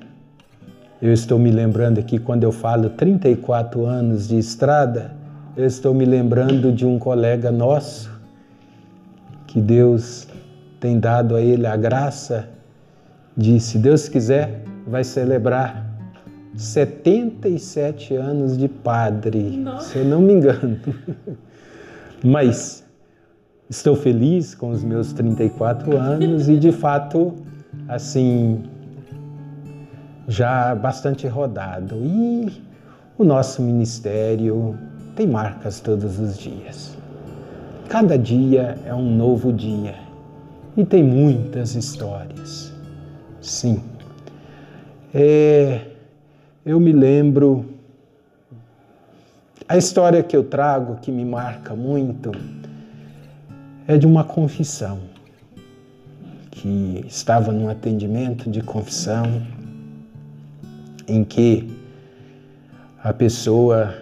eu 1.01 1.11
estou 1.11 1.39
me 1.39 1.49
lembrando 1.49 1.99
aqui, 1.99 2.19
quando 2.19 2.43
eu 2.43 2.51
falo 2.51 2.91
34 2.91 3.83
anos 3.85 4.27
de 4.27 4.37
estrada, 4.37 5.15
eu 5.55 5.65
estou 5.65 5.91
me 5.91 6.05
lembrando 6.05 6.71
de 6.71 6.85
um 6.85 6.99
colega 6.99 7.51
nosso, 7.51 8.11
que 9.47 9.59
Deus 9.59 10.27
tem 10.79 10.99
dado 10.99 11.35
a 11.35 11.41
ele 11.41 11.65
a 11.65 11.75
graça 11.75 12.47
de, 13.35 13.59
se 13.59 13.79
Deus 13.79 14.07
quiser, 14.07 14.61
vai 14.85 15.03
celebrar 15.03 15.86
77 16.57 18.15
anos 18.15 18.57
de 18.57 18.67
padre, 18.67 19.57
Nossa. 19.57 19.89
se 19.89 19.99
eu 19.99 20.05
não 20.05 20.19
me 20.19 20.33
engano. 20.33 20.79
Mas 22.23 22.83
estou 23.69 23.95
feliz 23.95 24.55
com 24.55 24.71
os 24.71 24.83
meus 24.83 25.13
34 25.13 25.95
anos 25.95 26.49
e 26.49 26.57
de 26.57 26.71
fato, 26.71 27.35
assim, 27.87 28.63
já 30.27 30.73
bastante 30.73 31.27
rodado. 31.27 31.95
E 32.01 32.51
o 33.17 33.23
nosso 33.23 33.61
ministério 33.61 34.75
tem 35.15 35.27
marcas 35.27 35.79
todos 35.79 36.19
os 36.19 36.37
dias. 36.37 36.97
Cada 37.87 38.17
dia 38.17 38.77
é 38.83 38.93
um 38.93 39.15
novo 39.15 39.53
dia 39.53 39.95
e 40.75 40.83
tem 40.83 41.03
muitas 41.03 41.75
histórias. 41.75 42.73
Sim. 43.41 43.81
É, 45.13 45.81
eu 46.67 46.81
me 46.81 46.91
lembro. 46.91 47.65
A 49.69 49.77
história 49.77 50.21
que 50.21 50.35
eu 50.35 50.43
trago, 50.43 50.97
que 50.97 51.09
me 51.09 51.23
marca 51.23 51.73
muito, 51.73 52.29
é 53.87 53.97
de 53.97 54.05
uma 54.05 54.25
confissão. 54.25 54.99
Que 56.51 57.05
estava 57.07 57.53
num 57.53 57.69
atendimento 57.69 58.49
de 58.49 58.61
confissão 58.61 59.41
em 61.07 61.23
que 61.23 61.73
a 63.01 63.13
pessoa 63.13 63.95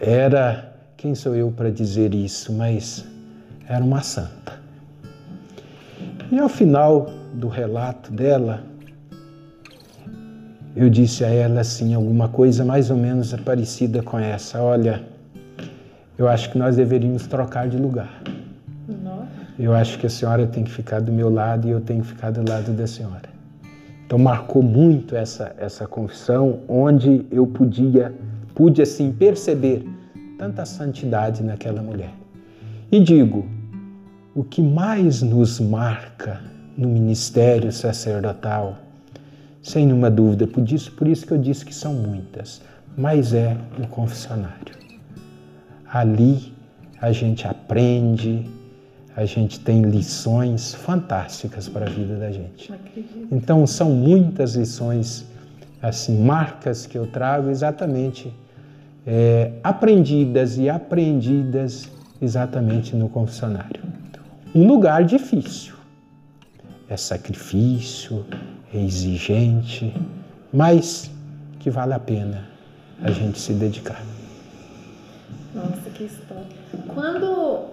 era, 0.00 0.72
quem 0.96 1.16
sou 1.16 1.34
eu 1.34 1.50
para 1.50 1.70
dizer 1.70 2.14
isso, 2.14 2.52
mas 2.52 3.04
era 3.68 3.82
uma 3.82 4.02
santa. 4.02 4.60
E 6.30 6.38
ao 6.38 6.48
final 6.48 7.10
do 7.32 7.48
relato 7.48 8.12
dela, 8.12 8.62
eu 10.76 10.90
disse 10.90 11.24
a 11.24 11.28
ela 11.28 11.60
assim, 11.60 11.94
alguma 11.94 12.28
coisa 12.28 12.64
mais 12.64 12.90
ou 12.90 12.96
menos 12.96 13.32
parecida 13.44 14.02
com 14.02 14.18
essa: 14.18 14.60
Olha, 14.60 15.02
eu 16.18 16.28
acho 16.28 16.50
que 16.50 16.58
nós 16.58 16.76
deveríamos 16.76 17.26
trocar 17.26 17.68
de 17.68 17.76
lugar. 17.76 18.22
Nossa. 19.02 19.28
Eu 19.58 19.72
acho 19.72 19.98
que 19.98 20.06
a 20.06 20.10
senhora 20.10 20.46
tem 20.46 20.64
que 20.64 20.70
ficar 20.70 21.00
do 21.00 21.12
meu 21.12 21.30
lado 21.30 21.68
e 21.68 21.70
eu 21.70 21.80
tenho 21.80 22.02
que 22.02 22.08
ficar 22.08 22.32
do 22.32 22.48
lado 22.48 22.72
da 22.72 22.86
senhora. 22.86 23.28
Então 24.04 24.18
marcou 24.18 24.62
muito 24.62 25.14
essa 25.14 25.54
essa 25.58 25.86
confissão, 25.86 26.60
onde 26.68 27.24
eu 27.30 27.46
podia 27.46 28.12
pude 28.54 28.82
assim 28.82 29.12
perceber 29.12 29.88
tanta 30.38 30.64
santidade 30.64 31.42
naquela 31.42 31.82
mulher. 31.82 32.12
E 32.90 33.00
digo, 33.00 33.46
o 34.34 34.42
que 34.42 34.60
mais 34.60 35.22
nos 35.22 35.60
marca 35.60 36.40
no 36.76 36.88
ministério 36.88 37.70
sacerdotal 37.70 38.83
sem 39.64 39.86
nenhuma 39.86 40.10
dúvida, 40.10 40.46
por 40.46 40.70
isso, 40.70 40.92
por 40.92 41.08
isso 41.08 41.26
que 41.26 41.32
eu 41.32 41.38
disse 41.38 41.64
que 41.64 41.74
são 41.74 41.94
muitas, 41.94 42.60
mas 42.96 43.32
é 43.32 43.56
o 43.82 43.86
confessionário. 43.88 44.74
Ali 45.90 46.52
a 47.00 47.10
gente 47.12 47.48
aprende, 47.48 48.46
a 49.16 49.24
gente 49.24 49.58
tem 49.60 49.80
lições 49.82 50.74
fantásticas 50.74 51.66
para 51.66 51.86
a 51.86 51.88
vida 51.88 52.16
da 52.16 52.30
gente. 52.30 52.72
Então 53.32 53.66
são 53.66 53.90
muitas 53.90 54.54
lições, 54.54 55.24
assim, 55.80 56.22
marcas 56.22 56.84
que 56.84 56.98
eu 56.98 57.06
trago 57.06 57.48
exatamente 57.48 58.30
é, 59.06 59.52
aprendidas 59.62 60.58
e 60.58 60.68
aprendidas 60.68 61.88
exatamente 62.20 62.94
no 62.94 63.08
confessionário. 63.08 63.82
Um 64.54 64.66
lugar 64.66 65.04
difícil, 65.04 65.74
é 66.88 66.96
sacrifício, 66.96 68.24
exigente, 68.76 69.94
mas 70.52 71.10
que 71.60 71.70
vale 71.70 71.94
a 71.94 71.98
pena 71.98 72.48
a 73.02 73.10
gente 73.10 73.38
se 73.38 73.52
dedicar. 73.52 74.02
Nossa, 75.54 75.90
que 75.94 76.04
história. 76.04 76.44
Quando, 76.92 77.68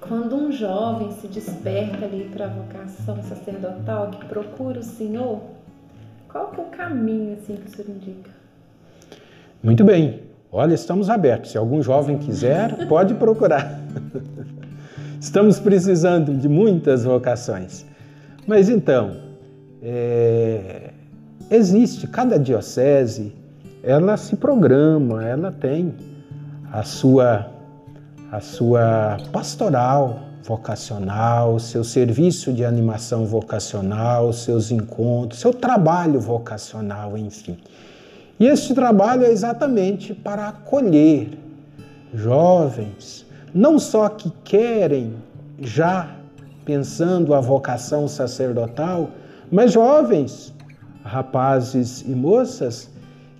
quando 0.00 0.36
um 0.36 0.52
jovem 0.52 1.12
se 1.12 1.26
desperta 1.26 2.04
ali 2.04 2.30
para 2.32 2.46
a 2.46 2.48
vocação 2.48 3.22
sacerdotal, 3.22 4.10
que 4.10 4.24
procura 4.26 4.80
o 4.80 4.82
Senhor, 4.82 5.40
qual 6.28 6.50
que 6.50 6.60
é 6.60 6.64
o 6.64 6.66
caminho 6.66 7.34
assim 7.34 7.56
que 7.56 7.66
o 7.66 7.76
Senhor 7.76 7.96
indica? 7.96 8.30
Muito 9.62 9.84
bem. 9.84 10.20
Olha, 10.52 10.74
estamos 10.74 11.10
abertos. 11.10 11.50
Se 11.50 11.58
algum 11.58 11.82
jovem 11.82 12.18
quiser, 12.18 12.86
pode 12.88 13.14
procurar. 13.14 13.80
Estamos 15.20 15.58
precisando 15.58 16.34
de 16.34 16.48
muitas 16.48 17.04
vocações. 17.04 17.84
Mas 18.46 18.68
então, 18.68 19.25
é, 19.88 20.90
existe, 21.48 22.08
cada 22.08 22.40
diocese, 22.40 23.32
ela 23.84 24.16
se 24.16 24.34
programa, 24.34 25.24
ela 25.24 25.52
tem 25.52 25.94
a 26.72 26.82
sua, 26.82 27.46
a 28.32 28.40
sua 28.40 29.16
pastoral 29.30 30.22
vocacional, 30.42 31.60
seu 31.60 31.84
serviço 31.84 32.52
de 32.52 32.64
animação 32.64 33.26
vocacional, 33.26 34.32
seus 34.32 34.72
encontros, 34.72 35.40
seu 35.40 35.54
trabalho 35.54 36.18
vocacional, 36.18 37.16
enfim. 37.16 37.56
E 38.40 38.46
este 38.46 38.74
trabalho 38.74 39.24
é 39.24 39.30
exatamente 39.30 40.12
para 40.12 40.48
acolher 40.48 41.38
jovens, 42.12 43.24
não 43.54 43.78
só 43.78 44.08
que 44.08 44.32
querem 44.42 45.14
já 45.60 46.16
pensando 46.64 47.32
a 47.34 47.40
vocação 47.40 48.08
sacerdotal, 48.08 49.10
mas 49.50 49.72
jovens, 49.72 50.54
rapazes 51.02 52.02
e 52.02 52.10
moças 52.10 52.90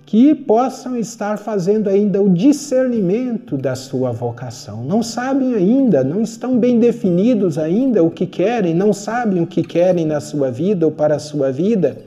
que 0.05 0.33
possam 0.33 0.95
estar 0.95 1.37
fazendo 1.37 1.89
ainda 1.89 2.21
o 2.21 2.29
discernimento 2.29 3.57
da 3.57 3.75
sua 3.75 4.13
vocação. 4.13 4.85
Não 4.85 5.03
sabem 5.03 5.53
ainda, 5.53 6.01
não 6.01 6.21
estão 6.21 6.57
bem 6.57 6.79
definidos 6.79 7.57
ainda 7.57 8.01
o 8.01 8.09
que 8.09 8.25
querem, 8.25 8.73
não 8.73 8.93
sabem 8.93 9.41
o 9.41 9.45
que 9.45 9.61
querem 9.61 10.05
na 10.05 10.21
sua 10.21 10.49
vida 10.49 10.85
ou 10.85 10.93
para 10.93 11.17
a 11.17 11.19
sua 11.19 11.51
vida. 11.51 11.97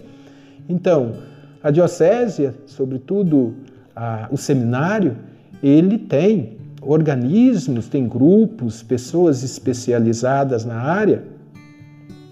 Então, 0.66 1.12
a 1.62 1.70
diocese, 1.70 2.52
sobretudo 2.64 3.54
a, 3.94 4.28
o 4.30 4.36
seminário, 4.38 5.18
ele 5.62 5.98
tem 5.98 6.56
organismos, 6.80 7.86
tem 7.86 8.08
grupos, 8.08 8.82
pessoas 8.82 9.42
especializadas 9.42 10.64
na 10.64 10.80
área, 10.80 11.22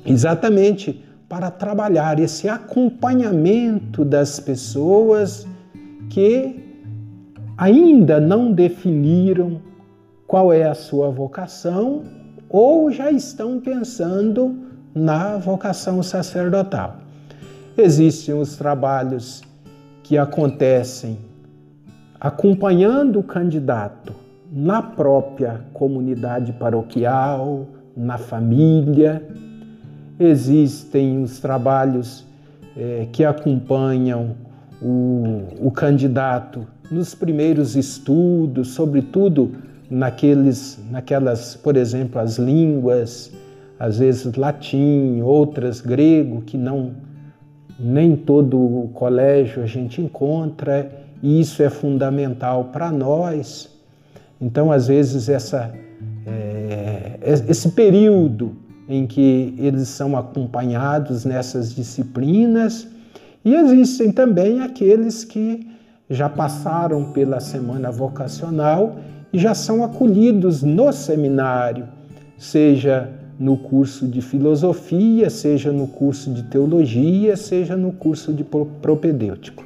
exatamente 0.07 1.05
para 1.29 1.51
trabalhar 1.51 2.19
esse 2.19 2.49
acompanhamento 2.49 4.05
das 4.05 4.41
pessoas 4.41 5.47
que 6.09 6.65
ainda 7.57 8.19
não 8.19 8.53
definiram 8.53 9.61
qual 10.27 10.53
é 10.53 10.65
a 10.65 10.75
sua 10.75 11.11
vocação 11.11 12.03
ou 12.49 12.91
já 12.91 13.11
estão 13.11 13.61
pensando 13.61 14.57
na 14.95 15.37
vocação 15.37 16.03
sacerdotal. 16.03 16.97
Existem 17.77 18.35
os 18.35 18.57
trabalhos 18.57 19.43
que 20.03 20.17
acontecem 20.17 21.19
acompanhando 22.21 23.21
o 23.21 23.23
candidato 23.23 24.13
na 24.51 24.83
própria 24.83 25.61
comunidade 25.73 26.53
paroquial, 26.55 27.67
na 27.97 28.19
família. 28.19 29.23
Existem 30.19 31.23
os 31.23 31.39
trabalhos 31.39 32.27
é, 32.77 33.07
que 33.13 33.25
acompanham 33.25 34.35
o, 34.83 35.45
o 35.61 35.71
candidato 35.71 36.67
nos 36.91 37.15
primeiros 37.15 37.77
estudos, 37.77 38.69
sobretudo 38.69 39.53
naqueles, 39.91 40.79
naquelas, 40.91 41.57
por 41.57 41.77
exemplo, 41.77 42.21
as 42.21 42.39
línguas, 42.39 43.33
às 43.79 43.99
vezes 43.99 44.35
latim, 44.35 45.21
outras 45.23 45.81
grego, 45.81 46.43
que 46.43 46.57
não 46.57 46.93
nem 47.79 48.17
todo 48.17 48.59
o 48.59 48.89
colégio 48.93 49.63
a 49.63 49.67
gente 49.67 50.01
encontra, 50.01 50.91
e 51.23 51.41
isso 51.41 51.63
é 51.63 51.71
fundamental 51.71 52.65
para 52.73 52.91
nós. 52.91 53.71
Então, 54.41 54.73
às 54.73 54.89
vezes, 54.89 55.29
essa, 55.29 55.73
é, 56.27 57.19
esse 57.49 57.71
período 57.71 58.57
em 58.89 59.07
que 59.07 59.55
eles 59.59 59.89
são 59.89 60.17
acompanhados 60.17 61.25
nessas 61.25 61.75
disciplinas 61.75 62.89
e 63.45 63.55
existem 63.55 64.11
também 64.11 64.61
aqueles 64.61 65.25
que 65.25 65.69
já 66.09 66.29
passaram 66.29 67.13
pela 67.13 67.39
semana 67.39 67.91
vocacional 67.91 68.97
e 69.33 69.39
já 69.39 69.55
são 69.55 69.85
acolhidos 69.85 70.63
no 70.63 70.93
seminário, 70.93 71.87
seja 72.39 73.11
no 73.39 73.57
curso 73.57 74.07
de 74.09 74.21
filosofia, 74.21 75.31
seja 75.31 75.71
no 75.71 75.87
curso 75.87 76.31
de 76.33 76.43
teologia, 76.45 77.37
seja 77.37 77.77
no 77.77 77.93
curso 77.93 78.33
de 78.33 78.43
propedêutico. 78.43 79.65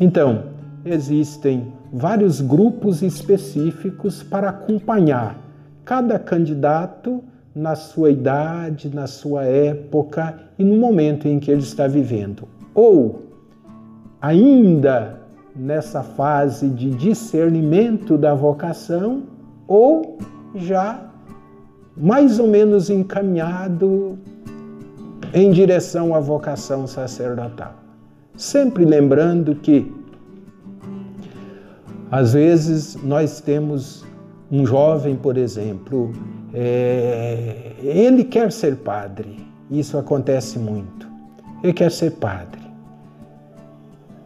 Então, 0.00 0.44
existem 0.84 1.72
vários 1.92 2.40
grupos 2.40 3.02
específicos 3.02 4.22
para 4.22 4.48
acompanhar 4.48 5.38
cada 5.84 6.18
candidato 6.18 7.22
na 7.58 7.74
sua 7.74 8.10
idade, 8.10 8.94
na 8.94 9.06
sua 9.06 9.44
época 9.44 10.38
e 10.58 10.64
no 10.64 10.76
momento 10.76 11.26
em 11.26 11.38
que 11.38 11.50
ele 11.50 11.62
está 11.62 11.86
vivendo 11.86 12.46
ou 12.78 13.22
ainda 14.20 15.18
nessa 15.56 16.00
fase 16.00 16.68
de 16.68 16.90
discernimento 16.90 18.16
da 18.16 18.32
vocação, 18.34 19.24
ou 19.66 20.16
já 20.54 21.10
mais 21.96 22.38
ou 22.38 22.46
menos 22.46 22.88
encaminhado 22.88 24.16
em 25.34 25.50
direção 25.50 26.14
à 26.14 26.20
vocação 26.20 26.86
sacerdotal. 26.86 27.74
Sempre 28.36 28.84
lembrando 28.84 29.56
que, 29.56 29.92
às 32.12 32.34
vezes, 32.34 32.96
nós 33.02 33.40
temos 33.40 34.06
um 34.52 34.64
jovem, 34.64 35.16
por 35.16 35.36
exemplo, 35.36 36.12
é, 36.52 37.72
ele 37.82 38.24
quer 38.24 38.50
ser 38.52 38.76
padre, 38.76 39.46
isso 39.70 39.98
acontece 39.98 40.58
muito. 40.58 41.06
Ele 41.62 41.72
quer 41.72 41.90
ser 41.90 42.12
padre. 42.12 42.60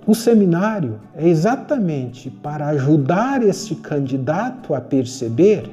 O 0.06 0.14
seminário 0.14 1.00
é 1.14 1.28
exatamente 1.28 2.28
para 2.28 2.68
ajudar 2.68 3.42
este 3.42 3.74
candidato 3.76 4.74
a 4.74 4.80
perceber 4.80 5.70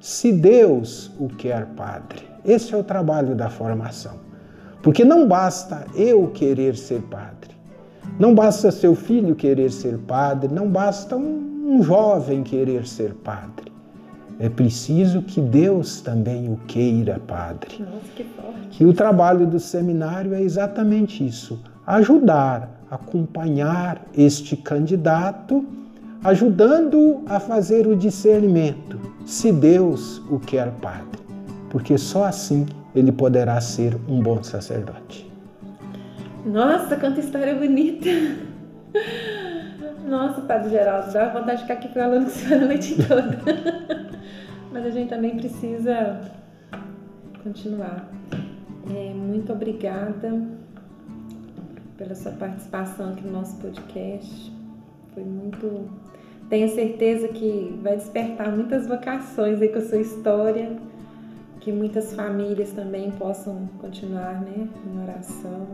se 0.00 0.32
Deus 0.32 1.10
o 1.18 1.28
quer 1.28 1.66
padre. 1.66 2.26
Esse 2.44 2.74
é 2.74 2.76
o 2.76 2.84
trabalho 2.84 3.34
da 3.34 3.50
formação. 3.50 4.14
Porque 4.82 5.04
não 5.04 5.26
basta 5.26 5.84
eu 5.94 6.28
querer 6.28 6.76
ser 6.76 7.02
padre, 7.02 7.50
não 8.18 8.34
basta 8.34 8.70
seu 8.70 8.94
filho 8.94 9.34
querer 9.34 9.72
ser 9.72 9.98
padre, 9.98 10.52
não 10.52 10.68
basta 10.68 11.16
um, 11.16 11.74
um 11.76 11.82
jovem 11.82 12.42
querer 12.42 12.86
ser 12.86 13.12
padre. 13.14 13.65
É 14.38 14.48
preciso 14.48 15.22
que 15.22 15.40
Deus 15.40 16.00
também 16.00 16.50
o 16.52 16.56
queira 16.66 17.18
padre. 17.26 17.78
Nossa, 17.80 18.06
que 18.14 18.24
forte. 18.24 18.82
E 18.82 18.86
o 18.86 18.92
trabalho 18.92 19.46
do 19.46 19.58
seminário 19.58 20.34
é 20.34 20.42
exatamente 20.42 21.26
isso: 21.26 21.58
ajudar 21.86 22.76
acompanhar 22.90 24.04
este 24.16 24.56
candidato, 24.56 25.64
ajudando 26.22 27.22
a 27.26 27.38
fazer 27.40 27.86
o 27.86 27.96
discernimento, 27.96 28.98
se 29.24 29.52
Deus 29.52 30.18
o 30.30 30.38
quer 30.38 30.70
padre, 30.72 31.20
porque 31.70 31.98
só 31.98 32.24
assim 32.24 32.66
ele 32.94 33.12
poderá 33.12 33.60
ser 33.60 33.96
um 34.08 34.20
bom 34.20 34.42
sacerdote. 34.42 35.30
Nossa, 36.44 36.96
quanta 36.96 37.20
história 37.20 37.54
bonita! 37.54 38.08
Nossa, 40.08 40.40
Padre 40.42 40.70
Geraldo, 40.70 41.12
dá 41.12 41.28
vontade 41.30 41.56
de 41.56 41.62
ficar 41.62 41.74
aqui 41.74 41.88
falando 41.88 42.26
com 42.26 42.30
o 42.30 42.32
senhor 42.32 42.62
a 42.62 42.66
noite 42.66 42.94
toda. 43.08 43.95
Mas 44.76 44.84
a 44.84 44.90
gente 44.90 45.08
também 45.08 45.34
precisa 45.38 46.20
continuar. 47.42 48.12
É, 48.94 49.14
muito 49.14 49.50
obrigada 49.50 50.38
pela 51.96 52.14
sua 52.14 52.32
participação 52.32 53.14
aqui 53.14 53.24
no 53.24 53.32
nosso 53.32 53.56
podcast. 53.56 54.52
Foi 55.14 55.24
muito. 55.24 55.88
Tenho 56.50 56.68
certeza 56.68 57.26
que 57.28 57.74
vai 57.82 57.96
despertar 57.96 58.54
muitas 58.54 58.86
vocações 58.86 59.62
aí 59.62 59.70
com 59.70 59.78
a 59.78 59.80
sua 59.80 59.96
história, 59.96 60.76
que 61.60 61.72
muitas 61.72 62.12
famílias 62.12 62.70
também 62.72 63.10
possam 63.12 63.66
continuar 63.78 64.42
né, 64.42 64.68
em 64.86 65.02
oração, 65.02 65.68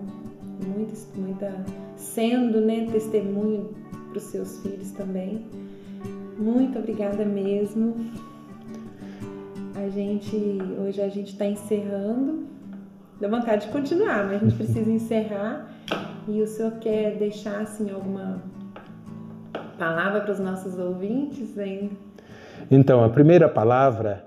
muito, 0.64 0.94
muita, 1.16 1.52
sendo 1.96 2.60
né, 2.60 2.86
testemunho 2.92 3.74
para 4.10 4.18
os 4.18 4.22
seus 4.22 4.60
filhos 4.60 4.92
também. 4.92 5.44
Muito 6.38 6.78
obrigada 6.78 7.24
mesmo. 7.24 7.96
A 9.74 9.88
gente 9.88 10.58
hoje 10.78 11.00
a 11.00 11.08
gente 11.08 11.32
está 11.32 11.46
encerrando. 11.46 12.46
Dá 13.20 13.28
vontade 13.28 13.66
de 13.66 13.72
continuar, 13.72 14.24
mas 14.26 14.42
a 14.42 14.44
gente 14.44 14.54
precisa 14.54 14.90
encerrar. 14.90 15.68
E 16.28 16.40
o 16.40 16.46
senhor 16.46 16.72
quer 16.72 17.16
deixar 17.16 17.60
assim 17.60 17.90
alguma 17.90 18.42
palavra 19.78 20.20
para 20.20 20.32
os 20.32 20.38
nossos 20.38 20.78
ouvintes 20.78 21.58
ainda? 21.58 21.90
Então, 22.70 23.02
a 23.02 23.08
primeira 23.08 23.48
palavra 23.48 24.24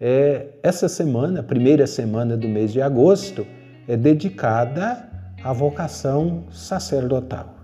é 0.00 0.48
essa 0.62 0.88
semana, 0.88 1.40
a 1.40 1.42
primeira 1.42 1.86
semana 1.86 2.36
do 2.36 2.48
mês 2.48 2.72
de 2.72 2.82
agosto, 2.82 3.46
é 3.88 3.96
dedicada 3.96 5.08
à 5.42 5.52
vocação 5.52 6.44
sacerdotal. 6.50 7.54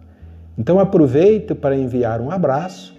Então, 0.56 0.80
aproveito 0.80 1.54
para 1.54 1.76
enviar 1.76 2.20
um 2.20 2.30
abraço 2.30 2.95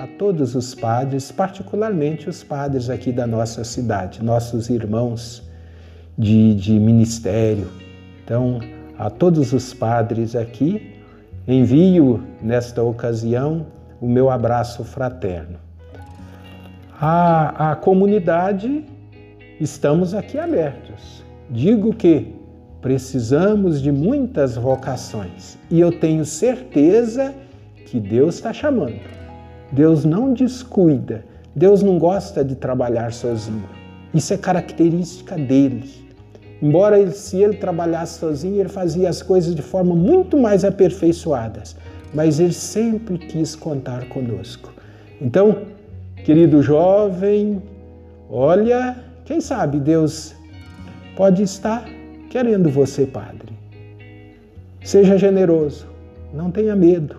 a 0.00 0.06
todos 0.06 0.54
os 0.54 0.74
padres, 0.74 1.30
particularmente 1.30 2.26
os 2.26 2.42
padres 2.42 2.88
aqui 2.88 3.12
da 3.12 3.26
nossa 3.26 3.62
cidade, 3.64 4.24
nossos 4.24 4.70
irmãos 4.70 5.42
de, 6.16 6.54
de 6.54 6.72
ministério. 6.72 7.68
Então, 8.24 8.60
a 8.98 9.10
todos 9.10 9.52
os 9.52 9.74
padres 9.74 10.34
aqui, 10.34 10.96
envio 11.46 12.22
nesta 12.40 12.82
ocasião 12.82 13.66
o 14.00 14.08
meu 14.08 14.30
abraço 14.30 14.84
fraterno. 14.84 15.58
A, 16.98 17.72
a 17.72 17.76
comunidade, 17.76 18.86
estamos 19.60 20.14
aqui 20.14 20.38
abertos. 20.38 21.22
Digo 21.50 21.94
que 21.94 22.34
precisamos 22.80 23.82
de 23.82 23.92
muitas 23.92 24.56
vocações 24.56 25.58
e 25.70 25.78
eu 25.78 25.92
tenho 25.92 26.24
certeza 26.24 27.34
que 27.84 28.00
Deus 28.00 28.36
está 28.36 28.50
chamando. 28.50 29.19
Deus 29.72 30.04
não 30.04 30.32
descuida, 30.34 31.24
Deus 31.54 31.82
não 31.82 31.98
gosta 31.98 32.44
de 32.44 32.54
trabalhar 32.54 33.12
sozinho. 33.12 33.68
Isso 34.12 34.34
é 34.34 34.36
característica 34.36 35.36
dele. 35.36 35.88
Embora 36.60 36.98
ele, 36.98 37.12
se 37.12 37.38
ele 37.38 37.56
trabalhasse 37.56 38.18
sozinho, 38.18 38.60
ele 38.60 38.68
fazia 38.68 39.08
as 39.08 39.22
coisas 39.22 39.54
de 39.54 39.62
forma 39.62 39.94
muito 39.94 40.36
mais 40.36 40.64
aperfeiçoadas. 40.64 41.76
mas 42.12 42.40
Ele 42.40 42.52
sempre 42.52 43.18
quis 43.18 43.54
contar 43.54 44.08
conosco. 44.08 44.72
Então, 45.20 45.62
querido 46.24 46.62
jovem, 46.62 47.62
olha, 48.28 48.96
quem 49.24 49.40
sabe 49.40 49.78
Deus 49.78 50.34
pode 51.16 51.42
estar 51.42 51.84
querendo 52.28 52.68
você, 52.68 53.06
Padre. 53.06 53.52
Seja 54.82 55.18
generoso, 55.18 55.86
não 56.32 56.50
tenha 56.50 56.74
medo, 56.74 57.16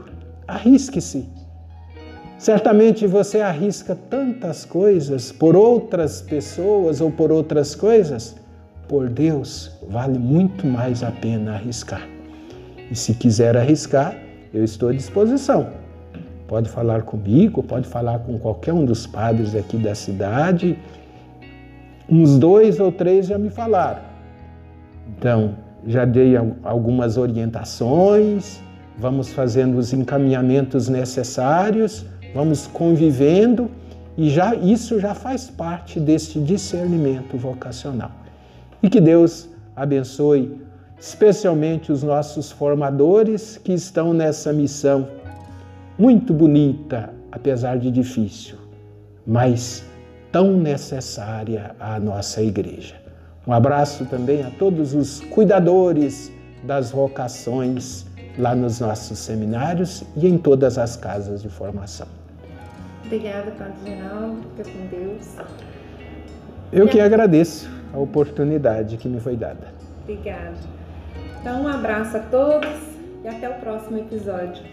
arrisque-se. 0.48 1.26
Certamente 2.42 3.06
você 3.06 3.40
arrisca 3.40 3.96
tantas 4.10 4.66
coisas 4.66 5.32
por 5.32 5.56
outras 5.56 6.24
pessoas 6.24 7.00
ou 7.00 7.12
por 7.12 7.32
outras 7.32 7.76
coisas. 7.76 8.36
Por 8.88 9.10
Deus, 9.10 9.72
vale 9.88 10.18
muito 10.18 10.66
mais 10.66 11.04
a 11.04 11.12
pena 11.12 11.54
arriscar. 11.54 12.02
E 12.90 12.96
se 12.96 13.14
quiser 13.14 13.56
arriscar, 13.56 14.18
eu 14.52 14.64
estou 14.64 14.90
à 14.90 14.92
disposição. 14.92 15.68
Pode 16.48 16.68
falar 16.68 17.04
comigo, 17.04 17.62
pode 17.62 17.88
falar 17.88 18.18
com 18.18 18.40
qualquer 18.40 18.74
um 18.74 18.86
dos 18.86 19.06
padres 19.06 19.54
aqui 19.54 19.78
da 19.78 19.94
cidade. 19.94 20.80
Uns 22.10 22.40
dois 22.40 22.80
ou 22.80 22.92
três 22.92 23.28
já 23.28 23.38
me 23.38 23.52
falaram. 23.52 24.02
Então, 25.16 25.58
já 25.86 26.06
dei 26.06 26.34
algumas 26.64 27.18
orientações, 27.18 28.60
vamos 28.98 29.32
fazendo 29.32 29.78
os 29.78 29.94
encaminhamentos 29.94 30.90
necessários 30.90 32.04
vamos 32.34 32.68
convivendo 32.68 33.70
e 34.18 34.30
já 34.30 34.56
isso 34.56 35.00
já 35.00 35.14
faz 35.14 35.50
parte 35.50 36.00
deste 36.00 36.40
discernimento 36.40 37.38
vocacional. 37.38 38.12
E 38.84 38.90
que 38.90 39.00
Deus 39.00 39.50
abençoe 39.76 40.62
especialmente 41.00 41.92
os 41.92 42.04
nossos 42.04 42.52
formadores 42.52 43.58
que 43.58 43.74
estão 43.74 44.14
nessa 44.14 44.54
missão 44.54 45.08
muito 45.98 46.34
bonita, 46.34 47.10
apesar 47.32 47.78
de 47.80 47.90
difícil, 47.90 48.58
mas 49.26 49.84
tão 50.32 50.58
necessária 50.58 51.76
à 51.80 52.00
nossa 52.00 52.42
igreja. 52.42 52.96
Um 53.48 53.54
abraço 53.54 54.06
também 54.06 54.44
a 54.44 54.52
todos 54.52 54.94
os 54.94 55.20
cuidadores 55.22 56.32
das 56.64 56.92
vocações 56.92 58.06
lá 58.38 58.56
nos 58.56 58.80
nossos 58.80 59.18
seminários 59.18 60.04
e 60.16 60.28
em 60.28 60.38
todas 60.38 60.78
as 60.78 60.96
casas 60.96 61.42
de 61.42 61.50
formação. 61.50 62.21
Obrigada, 63.12 63.52
Padre 63.52 63.74
Geraldo. 63.84 64.42
Fica 64.56 64.70
com 64.70 64.86
Deus. 64.88 65.36
Eu 66.72 66.88
que 66.88 66.98
agradeço 67.02 67.70
a 67.94 68.00
oportunidade 68.00 68.96
que 68.96 69.10
me 69.10 69.20
foi 69.20 69.36
dada. 69.36 69.68
Obrigada. 70.04 70.54
Então, 71.42 71.64
um 71.64 71.68
abraço 71.68 72.16
a 72.16 72.22
todos 72.22 72.72
e 73.22 73.28
até 73.28 73.50
o 73.50 73.56
próximo 73.56 73.98
episódio. 73.98 74.64